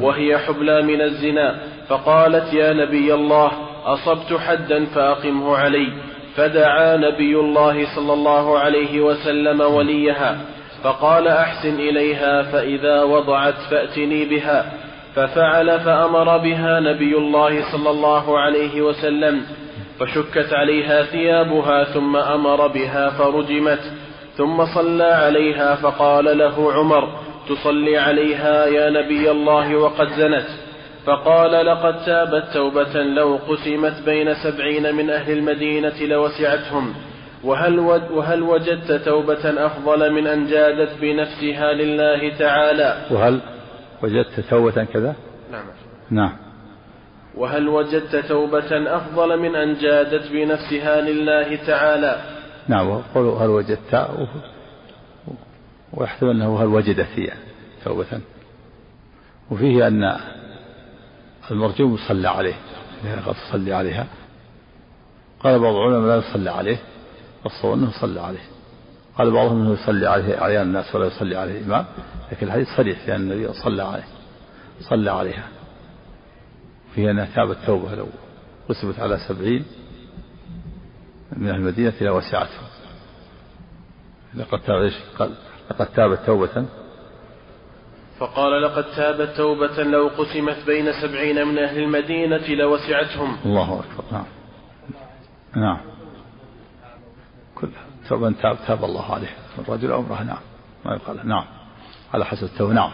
وهي 0.00 0.38
حبلى 0.38 0.82
من 0.82 1.00
الزنا. 1.00 1.75
فقالت 1.88 2.54
يا 2.54 2.72
نبي 2.72 3.14
الله 3.14 3.52
أصبت 3.84 4.40
حدا 4.40 4.84
فأقمه 4.84 5.56
علي. 5.56 5.92
فدعا 6.36 6.96
نبي 6.96 7.40
الله 7.40 7.96
صلى 7.96 8.12
الله 8.12 8.58
عليه 8.58 9.00
وسلم 9.00 9.60
وليها 9.60 10.38
فقال 10.84 11.28
أحسن 11.28 11.74
إليها 11.74 12.42
فإذا 12.42 13.02
وضعت 13.02 13.54
فأتني 13.70 14.24
بها. 14.24 14.72
ففعل 15.14 15.80
فأمر 15.80 16.36
بها 16.36 16.80
نبي 16.80 17.16
الله 17.16 17.72
صلى 17.72 17.90
الله 17.90 18.38
عليه 18.38 18.82
وسلم 18.82 19.42
فشكت 20.00 20.52
عليها 20.52 21.02
ثيابها 21.02 21.84
ثم 21.84 22.16
أمر 22.16 22.66
بها 22.66 23.10
فرجمت. 23.10 23.92
ثم 24.36 24.64
صلى 24.74 25.04
عليها 25.04 25.74
فقال 25.74 26.38
له 26.38 26.72
عمر 26.72 27.08
تصلي 27.48 27.98
عليها 27.98 28.66
يا 28.66 28.90
نبي 28.90 29.30
الله 29.30 29.76
وقد 29.76 30.08
زنت. 30.08 30.65
فقال 31.06 31.66
لقد 31.66 32.04
تابت 32.04 32.44
توبة 32.54 33.02
لو 33.02 33.36
قسمت 33.36 34.02
بين 34.06 34.34
سبعين 34.34 34.94
من 34.94 35.10
أهل 35.10 35.32
المدينة 35.38 36.02
لوسعتهم. 36.02 36.94
وهل, 37.44 37.78
وهل 38.10 38.42
وجدت 38.42 38.92
توبة 38.92 39.66
أفضل 39.66 40.12
من 40.12 40.26
أن 40.26 40.46
جادت 40.46 41.00
بنفسها 41.00 41.72
لله 41.72 42.38
تعالى؟ 42.38 43.06
وهل 43.10 43.40
وجدت 44.02 44.40
توبة 44.40 44.84
كذا؟ 44.84 45.14
نعم. 45.52 45.64
نعم. 46.10 46.36
وهل 47.34 47.68
وجدت 47.68 48.16
توبة 48.16 48.96
أفضل 48.96 49.38
من 49.38 49.56
أن 49.56 49.74
جادت 49.74 50.32
بنفسها 50.32 51.00
لله 51.00 51.56
تعالى؟ 51.66 52.20
نعم. 52.68 52.88
وقولوا 52.88 53.38
هل 53.38 53.48
وجدت 53.48 54.08
ويحتمل 55.92 56.30
أنه 56.30 56.62
هل 56.62 56.66
وجدت 56.66 57.08
هي 57.16 57.32
توبة. 57.84 58.20
وفيه 59.50 59.86
أن 59.86 60.16
المرجوم 61.50 61.94
يصلى 61.94 62.28
عليه. 62.28 62.54
قد 63.26 63.34
تصلي 63.34 63.72
عليها. 63.72 64.06
قال 65.40 65.58
بعض 65.58 65.74
العلماء 65.74 66.18
لا 66.18 66.28
يصلى 66.28 66.50
عليه. 66.50 66.78
والصواب 67.44 67.78
أنه 67.78 67.90
يصلى 67.96 68.20
عليه. 68.20 68.44
قال 69.18 69.30
بعضهم 69.30 69.60
أنه 69.60 69.72
يصلي 69.72 70.06
عليه 70.06 70.42
أعيان 70.42 70.62
الناس 70.62 70.94
ولا 70.94 71.06
يصلي 71.06 71.36
عليه 71.36 71.60
الإمام 71.60 71.86
لكن 72.32 72.46
الحديث 72.46 72.68
صريح 72.76 73.08
أن 73.08 73.14
النبي 73.14 73.52
صلى 73.52 73.82
عليه. 73.82 74.04
صلى 74.80 75.10
عليها. 75.10 75.48
فيها 76.94 77.10
أنها 77.10 77.28
تابت 77.34 77.56
توبة 77.66 77.94
لو 77.94 78.06
قسمت 78.68 79.00
على 79.00 79.18
سبعين 79.28 79.64
من 81.36 81.50
المدينة 81.50 81.92
إلى 82.00 82.10
وسعته 82.10 82.60
لقد 84.34 84.60
تاب 84.60 84.92
لقد 85.70 85.86
تابت 85.86 86.18
توبة 86.26 86.66
فقال 88.18 88.62
لقد 88.62 88.84
تابت 88.96 89.28
توبة 89.36 89.82
لو 89.82 90.08
قسمت 90.08 90.66
بين 90.66 90.92
سبعين 91.02 91.46
من 91.46 91.58
أهل 91.58 91.78
المدينة 91.78 92.48
لوسعتهم. 92.48 93.36
الله 93.44 93.80
أكبر. 93.80 94.04
نعم. 94.12 94.24
نعم. 95.56 95.80
كلها 97.54 97.86
توبة 98.08 98.30
تاب 98.42 98.56
تاب 98.66 98.84
الله 98.84 99.14
عليه. 99.14 99.30
الرجل 99.58 99.90
أو 99.90 100.00
امرأة 100.00 100.22
نعم. 100.22 100.38
ما 100.84 100.94
يقال. 100.94 101.28
نعم. 101.28 101.44
على 102.14 102.24
حسب 102.24 102.44
التوبة. 102.44 102.72
نعم. 102.72 102.90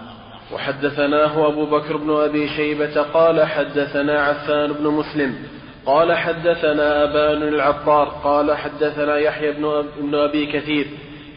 وحدثناه 0.53 1.49
أبو 1.49 1.67
بكر 1.67 1.97
بن 1.97 2.11
أبي 2.11 2.49
شيبة 2.49 3.03
قال 3.03 3.45
حدثنا 3.45 4.23
عفان 4.23 4.73
بن 4.73 4.87
مسلم 4.87 5.35
قال 5.87 6.17
حدثنا 6.17 7.05
أبان 7.05 7.43
العطار 7.43 8.09
قال 8.09 8.57
حدثنا 8.57 9.17
يحيى 9.17 9.53
بن 10.01 10.15
أبي 10.15 10.53
كثير 10.53 10.87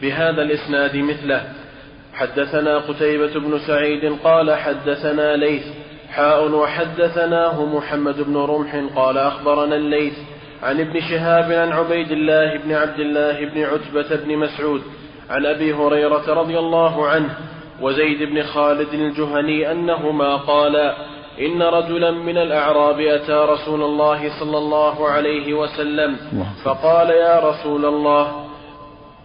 بهذا 0.02 0.42
الإسناد 0.42 0.96
مثله. 0.96 1.52
حدثنا 2.16 2.78
قتيبة 2.78 3.40
بن 3.40 3.58
سعيد 3.58 4.18
قال 4.24 4.54
حدثنا 4.54 5.36
ليث 5.36 5.64
حاء 6.10 6.50
وحدثناه 6.50 7.64
محمد 7.64 8.20
بن 8.20 8.36
رمح 8.36 8.76
قال 8.96 9.18
أخبرنا 9.18 9.76
الليث 9.76 10.14
عن 10.62 10.80
ابن 10.80 11.00
شهاب 11.00 11.52
عن 11.52 11.72
عبيد 11.72 12.10
الله 12.10 12.56
بن 12.58 12.72
عبد 12.72 13.00
الله 13.00 13.44
بن 13.44 13.62
عتبة 13.62 14.16
بن 14.16 14.36
مسعود 14.36 14.82
عن 15.30 15.46
أبي 15.46 15.72
هريرة 15.74 16.34
رضي 16.34 16.58
الله 16.58 17.06
عنه 17.08 17.36
وزيد 17.80 18.22
بن 18.22 18.42
خالد 18.42 18.94
الجهني 18.94 19.72
أنهما 19.72 20.36
قالا 20.36 20.94
إن 21.40 21.62
رجلا 21.62 22.10
من 22.10 22.38
الأعراب 22.38 23.00
أتى 23.00 23.46
رسول 23.52 23.82
الله 23.82 24.40
صلى 24.40 24.58
الله 24.58 25.08
عليه 25.08 25.54
وسلم 25.54 26.16
فقال 26.64 27.10
يا 27.10 27.40
رسول 27.40 27.84
الله 27.84 28.45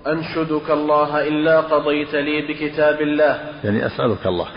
أنشدك 0.07 0.71
الله 0.71 1.27
إلا 1.27 1.59
قضيت 1.59 2.15
لي 2.15 2.41
بكتاب 2.41 3.01
الله. 3.01 3.39
يعني 3.63 3.85
أسألك 3.85 4.27
الله 4.27 4.47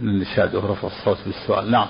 من 0.00 0.08
النشاد 0.08 0.54
ورفع 0.54 0.88
الصوت 0.88 1.18
بالسؤال. 1.26 1.70
نعم. 1.70 1.86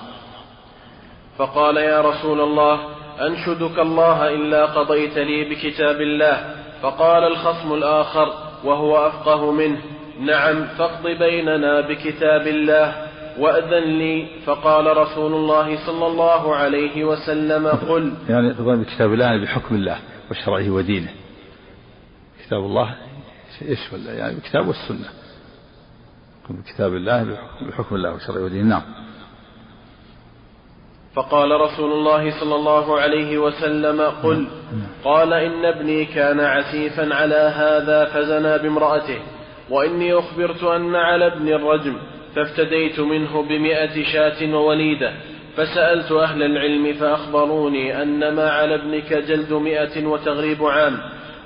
فقال 1.38 1.76
يا 1.76 2.00
رسول 2.00 2.40
الله 2.40 2.80
أنشدك 3.20 3.78
الله 3.78 4.34
إلا 4.34 4.66
قضيت 4.66 5.18
لي 5.18 5.44
بكتاب 5.44 6.00
الله. 6.00 6.54
فقال 6.82 7.24
الخصم 7.24 7.72
الآخر 7.72 8.32
وهو 8.64 9.06
أفقه 9.06 9.52
منه 9.52 9.78
نعم 10.20 10.64
فاقض 10.64 11.06
بيننا 11.06 11.80
بكتاب 11.80 12.46
الله 12.46 12.94
وأذن 13.38 13.98
لي. 13.98 14.26
فقال 14.46 14.96
رسول 14.96 15.32
الله 15.32 15.87
صلى 15.87 16.06
الله 16.06 16.56
عليه 16.56 17.04
وسلم 17.04 17.68
قل. 17.68 18.12
يعني 18.28 18.54
بكتاب 18.58 19.12
الله 19.12 19.42
بحكم 19.42 19.74
الله 19.74 19.98
وشرعه 20.30 20.70
ودينه. 20.70 21.08
كتاب 22.46 22.61
الله 22.61 22.94
يشمل 23.62 24.07
يعني 24.07 24.37
الكتاب 24.37 24.68
والسنة. 24.68 25.09
بكتاب 26.50 26.94
الله 26.94 27.38
بحكم 27.68 27.96
الله 27.96 28.14
وشرعه 28.14 28.44
ودينه 28.44 28.68
نعم. 28.68 28.83
فقال 31.14 31.61
رسول 31.61 31.92
الله 31.92 32.40
صلى 32.40 32.54
الله 32.54 33.00
عليه 33.00 33.38
وسلم 33.38 34.00
قل 34.00 34.46
قال 35.04 35.33
إن 35.33 35.64
ابني 35.64 36.04
كان 36.04 36.40
عسيفا 36.40 37.14
على 37.14 37.52
هذا 37.57 38.04
فزنى 38.04 38.59
بامرأته 38.59 39.18
وإني 39.70 40.14
أخبرت 40.14 40.64
أن 40.64 40.94
على 40.94 41.26
ابن 41.26 41.48
الرجم 41.48 41.96
فافتديت 42.37 43.00
منه 43.00 43.42
بمئة 43.42 44.04
شاة 44.12 44.54
ووليدة 44.54 45.12
فسألت 45.57 46.12
أهل 46.12 46.42
العلم 46.42 46.92
فأخبروني 46.92 48.02
أن 48.02 48.35
ما 48.35 48.50
على 48.50 48.74
ابنك 48.74 49.12
جلد 49.12 49.52
مئة 49.52 50.07
وتغريب 50.07 50.64
عام. 50.64 51.00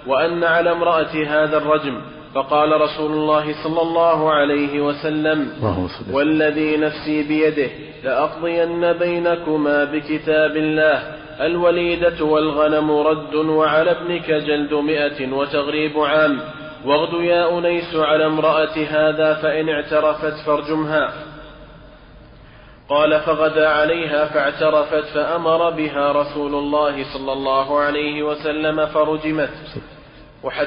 وأن 0.08 0.44
على 0.44 0.72
امرأة 0.72 1.14
هذا 1.26 1.56
الرجم 1.56 2.00
فقال 2.34 2.80
رسول 2.80 3.12
الله 3.12 3.54
صلى 3.64 3.82
الله 3.82 4.32
عليه 4.32 4.80
وسلم 4.80 5.52
والذي 6.12 6.76
نفسي 6.76 7.22
بيده 7.28 7.70
لأقضين 8.04 8.92
بينكما 8.92 9.84
بكتاب 9.84 10.56
الله 10.56 11.02
الوليدة 11.40 12.24
والغنم 12.24 12.90
رد 12.90 13.34
وعلى 13.34 13.90
ابنك 13.90 14.30
جلد 14.30 14.74
مئة 14.74 15.32
وتغريب 15.32 15.98
عام 16.00 16.40
واغد 16.84 17.22
يا 17.22 17.58
أنيس 17.58 17.96
على 17.96 18.26
امرأة 18.26 18.76
هذا 18.90 19.34
فإن 19.34 19.68
اعترفت 19.68 20.46
فارجمها. 20.46 21.12
قال 22.88 23.20
فغدا 23.20 23.68
عليها 23.68 24.24
فاعترفت 24.24 25.04
فأمر 25.14 25.70
بها 25.70 26.12
رسول 26.12 26.54
الله 26.54 27.04
صلى 27.14 27.32
الله 27.32 27.80
عليه 27.80 28.22
وسلم 28.22 28.86
فرجمت. 28.86 29.50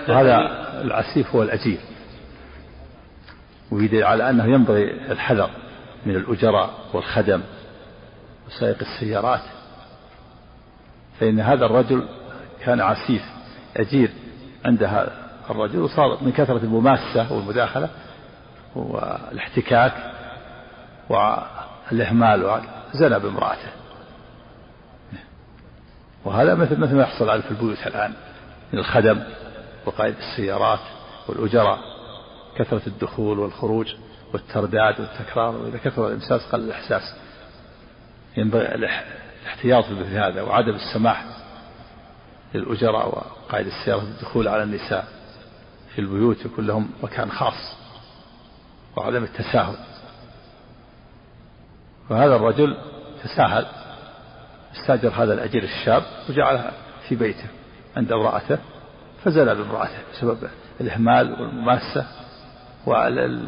هذا 0.08 0.38
العسيف 0.82 1.36
هو 1.36 1.44
الأجير. 1.44 1.80
ويدل 3.72 4.04
على 4.04 4.30
أنه 4.30 4.46
ينبغي 4.46 5.12
الحذر 5.12 5.50
من 6.06 6.16
الأجراء 6.16 6.70
والخدم 6.94 7.42
وسائق 8.48 8.78
السيارات. 8.82 9.42
فإن 11.20 11.40
هذا 11.40 11.66
الرجل 11.66 12.08
كان 12.60 12.82
عسيف 12.82 13.22
أجير 13.78 14.12
عند 14.66 14.84
هذا 14.84 15.14
الرجل 15.50 15.80
وصار 15.80 16.18
من 16.22 16.32
كثرة 16.32 16.58
المماسة 16.58 17.34
والمداخلة 17.34 17.90
والاحتكاك 18.76 19.94
والإهمال 21.10 22.62
زنى 22.94 23.20
بامرأته. 23.20 23.70
وهذا 26.26 26.56
مثل 26.56 26.80
مثل 26.80 26.96
ما 26.96 27.02
يحصل 27.02 27.30
عليه 27.30 27.42
في 27.42 27.52
البيوت 27.52 27.88
الآن 27.88 28.14
من 28.74 28.80
الخدم. 28.80 29.24
وقائد 29.86 30.16
السيارات 30.18 30.80
والأجراء 31.28 31.80
كثرة 32.56 32.82
الدخول 32.88 33.40
والخروج 33.40 33.96
والترداد 34.34 35.00
والتكرار 35.00 35.56
وإذا 35.56 35.78
كثر 35.78 36.08
الإمساس 36.08 36.42
قل 36.52 36.60
الإحساس. 36.60 37.16
ينبغي 38.38 38.76
الاحتياط 38.76 39.86
بمثل 39.90 40.18
هذا 40.18 40.42
وعدم 40.42 40.76
السماح 40.76 41.26
للأجراء 42.54 43.08
وقائد 43.08 43.68
السيارة 43.68 44.02
الدخول 44.02 44.48
على 44.48 44.64
النساء 44.64 45.08
في 45.96 46.02
البيوت 46.02 46.46
يكون 46.46 46.68
لهم 46.68 46.90
مكان 47.04 47.32
خاص 47.32 47.76
وعدم 48.98 49.24
التساهل. 49.24 49.76
فهذا 52.10 52.36
الرجل 52.36 52.78
تساهل 53.24 53.66
استاجر 54.76 55.10
هذا 55.10 55.34
الأجير 55.34 55.64
الشاب 55.64 56.04
وجعلها 56.30 56.74
في 57.10 57.16
بيته 57.16 57.48
عند 57.98 58.12
امرأته. 58.12 58.58
فزنى 59.24 59.56
بامرأته 59.56 59.98
بسبب 60.14 60.50
الإهمال 60.82 61.32
والمماسة 61.42 62.08
وعلى 62.86 63.42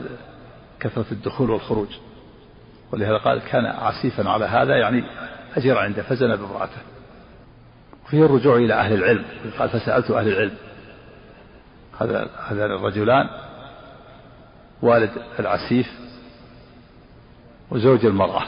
كثرة 0.80 1.06
الدخول 1.12 1.50
والخروج. 1.50 1.88
ولهذا 2.92 3.18
قال 3.18 3.40
كان 3.40 3.66
عسيفا 3.66 4.30
على 4.30 4.46
هذا 4.46 4.78
يعني 4.78 5.04
أجر 5.58 5.78
عنده 5.78 6.02
فزنى 6.04 6.38
بامرأته 6.38 6.82
وفيه 8.06 8.26
الرجوع 8.26 8.56
إلى 8.56 8.74
أهل 8.74 8.94
العلم 8.94 9.26
قال 9.60 9.70
فسألت 9.70 10.12
أهل 10.12 10.28
العلم. 10.28 10.56
هذا 12.02 12.30
هذان 12.48 12.72
الرجلان 12.72 13.30
والد 14.82 15.12
العسيف 15.40 15.88
وزوج 17.72 18.06
المرأة. 18.06 18.44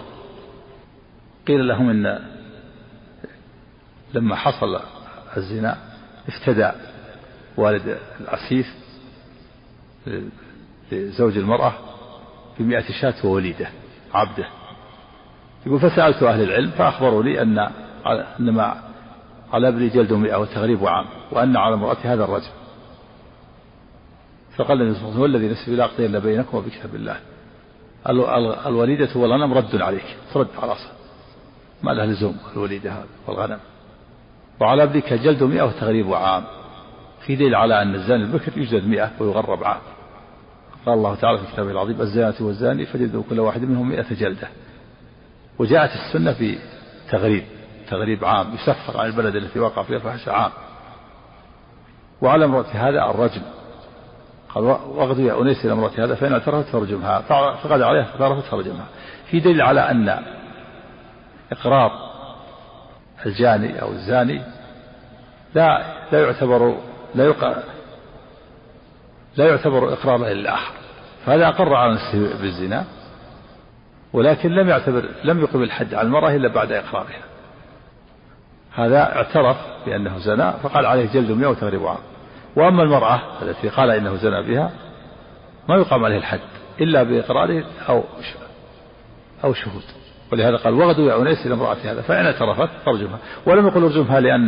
قيل 1.48 1.68
لهم 1.68 1.90
إن 1.90 2.20
لما 4.14 4.36
حصل 4.36 4.80
الزنا 5.38 5.78
افتدى. 6.28 6.72
والد 7.58 7.98
العسيف 8.22 8.76
لزوج 10.92 11.38
المرأة 11.38 11.74
بمئة 12.60 12.92
شاة 13.02 13.26
ووليدة 13.26 13.68
عبده. 14.14 14.48
يقول 15.66 15.80
فسألت 15.80 16.24
أهل 16.24 16.44
العلم 16.44 16.72
فأخبروا 16.72 17.24
لي 17.24 17.42
أن 17.42 17.70
إنما 18.40 18.84
على 19.54 19.68
ابني 19.68 19.90
جلد 19.90 20.14
مئة 20.14 20.36
وتغريب 20.36 20.86
عام 20.86 21.06
وأن 21.32 21.58
على 21.58 21.74
امرأة 21.76 21.98
هذا 22.04 22.24
الرجل 22.24 22.50
فقال 24.56 24.82
النبي 24.82 25.00
صلى 25.00 25.10
الله 25.10 25.14
عليه 25.14 25.24
وسلم 25.24 25.36
الذي 25.36 25.50
نفسي 25.52 25.76
لا 25.76 25.90
إلا 26.00 26.20
بينكم 26.20 26.58
وبكتاب 26.58 26.96
الله. 26.96 27.20
الوليدة 28.68 29.10
والغنم 29.16 29.54
رد 29.54 29.82
عليك 29.82 30.18
ترد 30.34 30.48
على 30.62 30.72
أصل 30.72 30.90
ما 31.84 31.92
لها 31.92 32.06
لزوم 32.06 32.38
الوليدة 32.54 33.04
والغنم. 33.28 33.60
وعلى 34.60 34.84
ابنك 34.84 35.14
جلد 35.14 35.44
مئة 35.44 35.64
وتغريب 35.64 36.14
عام. 36.14 36.44
في 37.26 37.36
دليل 37.36 37.56
على 37.56 37.82
أن 37.82 37.96
الزاني 37.96 38.24
البكر 38.24 38.58
يجلد 38.58 38.88
مئة 38.88 39.12
ويغرب 39.20 39.64
عام 39.64 39.82
قال 40.86 40.94
الله 40.94 41.16
تعالى 41.16 41.38
في 41.38 41.46
كتابه 41.54 41.72
العظيم 41.72 42.02
الزانية 42.02 42.36
والزاني 42.42 42.86
فجلدوا 42.86 43.24
كل 43.30 43.40
واحد 43.40 43.62
منهم 43.62 43.90
مئة 43.90 44.14
جلدة. 44.14 44.48
وجاءت 45.60 45.90
السنة 45.92 46.34
في 46.34 46.58
تغريب 47.12 47.44
تغريب 47.90 48.26
عام 48.26 48.54
يسفر 48.54 49.00
عن 49.00 49.06
البلد 49.06 49.36
التي 49.36 49.60
وقع 49.60 49.84
فيها 49.84 49.96
الفحش 49.96 50.28
عام. 50.28 50.52
وعلى 52.22 52.46
امرأة 52.46 52.66
هذا 52.74 53.10
الرجم 53.10 53.42
قال 54.50 54.64
واغدو 54.64 55.22
يا 55.22 55.42
أنيس 55.42 55.66
إلى 55.66 55.74
امرأة 55.74 55.92
هذا 55.98 56.16
فإن 56.16 56.34
اعترفت 56.34 56.70
فرجمها 56.70 57.22
فقد 57.64 57.82
عليها 57.82 58.04
فاعترفت 58.04 58.46
فرجمها 58.46 58.86
في 59.32 59.40
دليل 59.40 59.62
على 59.62 59.92
أن 59.92 60.24
إقرار 61.52 61.92
الجاني 63.26 63.82
أو 63.82 63.92
الزاني 63.92 64.42
لا 65.56 65.84
لا 66.12 66.22
يعتبر 66.22 66.78
لا 67.16 67.26
يقع 67.26 67.56
لا 69.38 69.48
يعتبر 69.48 69.94
إقرارا 69.94 70.30
للآخر 70.30 70.74
فهذا 71.26 71.48
أقر 71.48 71.74
على 71.74 71.94
نفسه 71.94 72.42
بالزنا 72.42 72.86
ولكن 74.14 74.50
لم 74.50 74.70
يعتبر 74.70 75.06
لم 75.24 75.40
يقم 75.40 75.64
الحد 75.64 75.94
على 75.94 76.08
المرأة 76.08 76.36
إلا 76.36 76.48
بعد 76.48 76.72
إقرارها. 76.72 77.22
هذا 78.76 79.16
اعترف 79.16 79.58
بأنه 79.86 80.18
زنا 80.18 80.52
فقال 80.52 80.86
عليه 80.86 81.06
جلد 81.14 81.32
مئة 81.32 81.48
وتغريب 81.48 81.86
عام 81.86 81.98
وأما 82.56 82.84
المرأة 82.84 83.22
التي 83.42 83.70
قال 83.70 83.92
إنه 83.92 84.16
زنا 84.16 84.42
بها 84.42 84.72
ما 85.70 85.76
يقام 85.76 86.06
عليه 86.06 86.18
الحد 86.18 86.40
إلا 86.82 87.04
بإقراره 87.04 87.64
أو 87.90 88.04
أو 89.44 89.54
شهود. 89.54 89.84
ولهذا 90.32 90.58
قال 90.58 90.74
وغدوا 90.74 91.12
يا 91.12 91.22
أنيس 91.22 91.46
إلى 91.46 91.54
امرأة 91.54 91.78
هذا 91.84 92.02
فإن 92.02 92.26
اعترفت 92.26 92.70
فارجمها. 92.86 93.20
ولم 93.46 93.68
يقل 93.68 93.84
ارجمها 93.84 94.20
لأن 94.20 94.48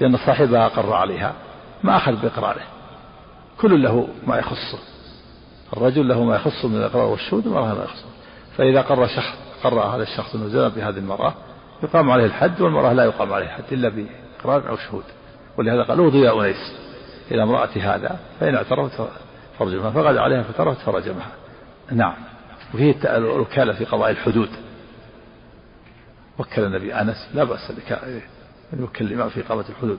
لأن 0.00 0.16
صاحبها 0.16 0.66
أقر 0.66 0.92
عليها. 0.92 1.32
ما 1.84 1.96
أخذ 1.96 2.16
بإقراره. 2.16 2.62
كل 3.60 3.82
له 3.82 4.08
ما 4.26 4.36
يخصه 4.36 4.78
الرجل 5.76 6.08
له 6.08 6.24
ما 6.24 6.36
يخصه 6.36 6.68
من 6.68 6.76
الإقرار 6.76 7.06
والشهود 7.06 7.46
والمرأة 7.46 7.74
ما 7.74 7.84
يخصه 7.84 8.06
فإذا 8.56 8.80
قر 8.80 9.06
شخص 9.06 9.34
قر 9.64 9.80
هذا 9.80 10.02
الشخص 10.02 10.34
أنه 10.34 10.48
زنا 10.48 10.68
بهذه 10.68 10.98
المرأة 10.98 11.34
يقام 11.82 12.10
عليه 12.10 12.24
الحد 12.24 12.60
والمرأة 12.60 12.92
لا 12.92 13.04
يقام 13.04 13.32
عليه 13.32 13.46
الحد 13.46 13.72
إلا 13.72 13.88
بإقرار 13.88 14.68
أو 14.68 14.76
شهود. 14.76 15.04
ولهذا 15.58 15.82
قال 15.82 15.98
اوضوا 15.98 16.24
يا 16.24 16.40
أنيس 16.40 16.72
إلى 17.30 17.42
امرأة 17.42 17.68
هذا 17.76 18.18
فإن 18.40 18.54
اعترفت 18.54 19.08
فرجمها 19.58 19.90
فغدا 19.90 20.20
عليها 20.20 20.42
فترفت 20.42 20.80
فرجمها. 20.80 21.32
نعم. 21.92 22.14
وفيه 22.74 23.16
الوكالة 23.16 23.72
في 23.72 23.84
قضاء 23.84 24.10
الحدود. 24.10 24.48
وكل 26.38 26.62
النبي 26.62 26.94
أنس 26.94 27.28
لا 27.34 27.44
بأس 27.44 27.72
يوكل 28.72 29.04
الإمام 29.04 29.28
في 29.28 29.40
إقامة 29.40 29.64
الحدود. 29.68 29.98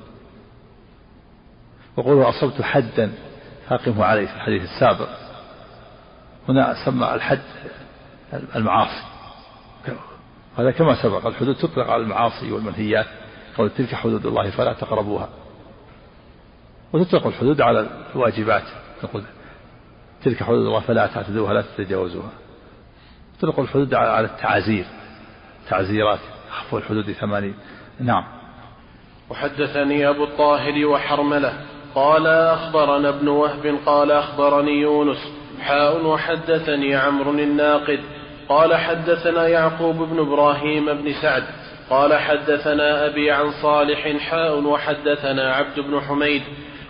وقوله 1.97 2.29
أصبت 2.29 2.61
حدا. 2.61 3.11
فأقمه 3.69 4.05
عليه 4.05 4.25
في 4.25 4.35
الحديث 4.35 4.61
السابق. 4.63 5.09
هنا 6.49 6.85
سمى 6.85 7.13
الحد 7.13 7.41
المعاصي. 8.55 9.03
هذا 10.57 10.71
كما 10.71 11.03
سبق 11.03 11.27
الحدود 11.27 11.55
تطلق 11.55 11.89
على 11.89 12.03
المعاصي 12.03 12.51
والمنهيات. 12.51 13.05
قول 13.57 13.69
تلك 13.69 13.95
حدود 13.95 14.25
الله 14.25 14.49
فلا 14.49 14.73
تقربوها. 14.73 15.29
وتطلق 16.93 17.27
الحدود 17.27 17.61
على 17.61 17.87
الواجبات. 18.15 18.63
نقول 19.03 19.23
تلك 20.23 20.43
حدود 20.43 20.65
الله 20.65 20.79
فلا 20.79 21.07
تعتدوها 21.07 21.53
لا 21.53 21.61
تتجاوزوها. 21.61 22.31
تطلق 23.39 23.59
الحدود 23.59 23.93
على 23.93 24.25
التعازير 24.25 24.85
تعزيرات. 25.69 26.19
عفو 26.59 26.77
الحدود 26.77 27.11
ثمانين. 27.11 27.55
نعم. 27.99 28.23
وحدثني 29.29 30.09
أبو 30.09 30.23
الطاهر 30.23 30.85
وحرملة. 30.85 31.74
قال 31.95 32.27
أخبرنا 32.27 33.09
ابن 33.09 33.27
وهب 33.27 33.77
قال 33.85 34.11
أخبرني 34.11 34.81
يونس. 34.81 35.31
حاء 35.61 36.05
وحدثني 36.05 36.95
عمرو 36.95 37.31
الناقد. 37.31 37.99
قال 38.49 38.75
حدثنا 38.75 39.47
يعقوب 39.47 39.95
بن 39.95 40.19
إبراهيم 40.19 40.85
بن 40.85 41.13
سعد. 41.21 41.43
قال 41.89 42.13
حدثنا 42.13 43.05
أبي 43.05 43.31
عن 43.31 43.51
صالح 43.61 44.17
حاء 44.17 44.59
وحدثنا 44.59 45.53
عبد 45.53 45.79
بن 45.79 46.01
حميد. 46.01 46.41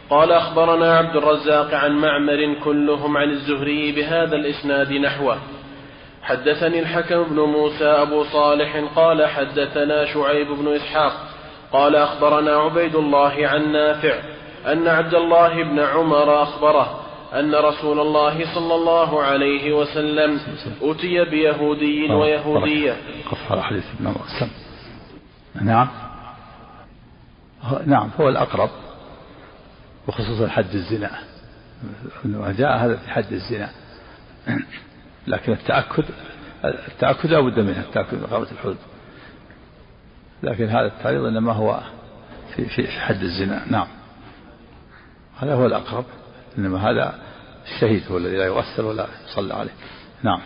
قال 0.09 0.31
أخبرنا 0.31 0.97
عبد 0.97 1.15
الرزاق 1.15 1.73
عن 1.73 1.91
معمر 1.91 2.55
كلهم 2.63 3.17
عن 3.17 3.29
الزهري 3.29 3.91
بهذا 3.91 4.35
الإسناد 4.35 4.93
نحوه. 4.93 5.37
حدثني 6.23 6.79
الحكم 6.79 7.23
بن 7.23 7.39
موسى 7.39 7.85
أبو 7.85 8.23
صالح 8.23 8.83
قال 8.95 9.25
حدثنا 9.25 10.05
شعيب 10.05 10.47
بن 10.47 10.67
إسحاق. 10.75 11.13
قال 11.73 11.95
أخبرنا 11.95 12.55
عبيد 12.55 12.95
الله 12.95 13.47
عن 13.47 13.71
نافع. 13.71 14.34
أن 14.71 14.87
عبد 14.87 15.13
الله 15.13 15.63
بن 15.63 15.79
عمر 15.79 16.43
أخبره 16.43 17.01
أن 17.33 17.55
رسول 17.55 17.99
الله 17.99 18.55
صلى 18.55 18.75
الله 18.75 19.23
عليه 19.23 19.73
وسلم 19.73 20.39
أتي 20.81 21.25
بيهودي 21.25 22.13
ويهودية. 22.13 22.97
قف 23.31 23.51
على 23.51 23.63
حديث 23.63 23.83
ابن 23.99 24.15
نعم. 25.61 25.87
نعم 27.85 28.09
هو 28.19 28.29
الأقرب 28.29 28.69
وخصوصا 30.07 30.47
حد 30.47 30.73
الزنا. 30.73 31.11
جاء 32.57 32.77
هذا 32.77 32.95
في 32.95 33.09
حد 33.09 33.33
الزنا. 33.33 33.69
لكن 35.27 35.51
التأكد 35.51 36.03
التأكد 36.65 37.29
لا 37.29 37.39
بد 37.39 37.59
منه 37.59 37.79
التأكد 37.79 38.13
من 38.13 38.23
إقامة 38.23 38.47
الحدود 38.51 38.77
لكن 40.43 40.69
هذا 40.69 40.85
التعريض 40.85 41.25
إنما 41.25 41.53
هو 41.53 41.79
في 42.55 42.65
في 42.65 42.87
حد 42.87 43.21
الزنا. 43.21 43.71
نعم. 43.71 43.87
هذا 45.37 45.53
هو 45.53 45.65
الأقرب 45.65 46.05
إنما 46.57 46.89
هذا 46.89 47.19
الشهيد 47.65 48.03
هو 48.11 48.17
الذي 48.17 48.37
لا 48.37 48.45
يغسل 48.45 48.83
ولا 48.83 49.07
يصلى 49.25 49.53
عليه. 49.53 49.73
نعم. 50.23 50.41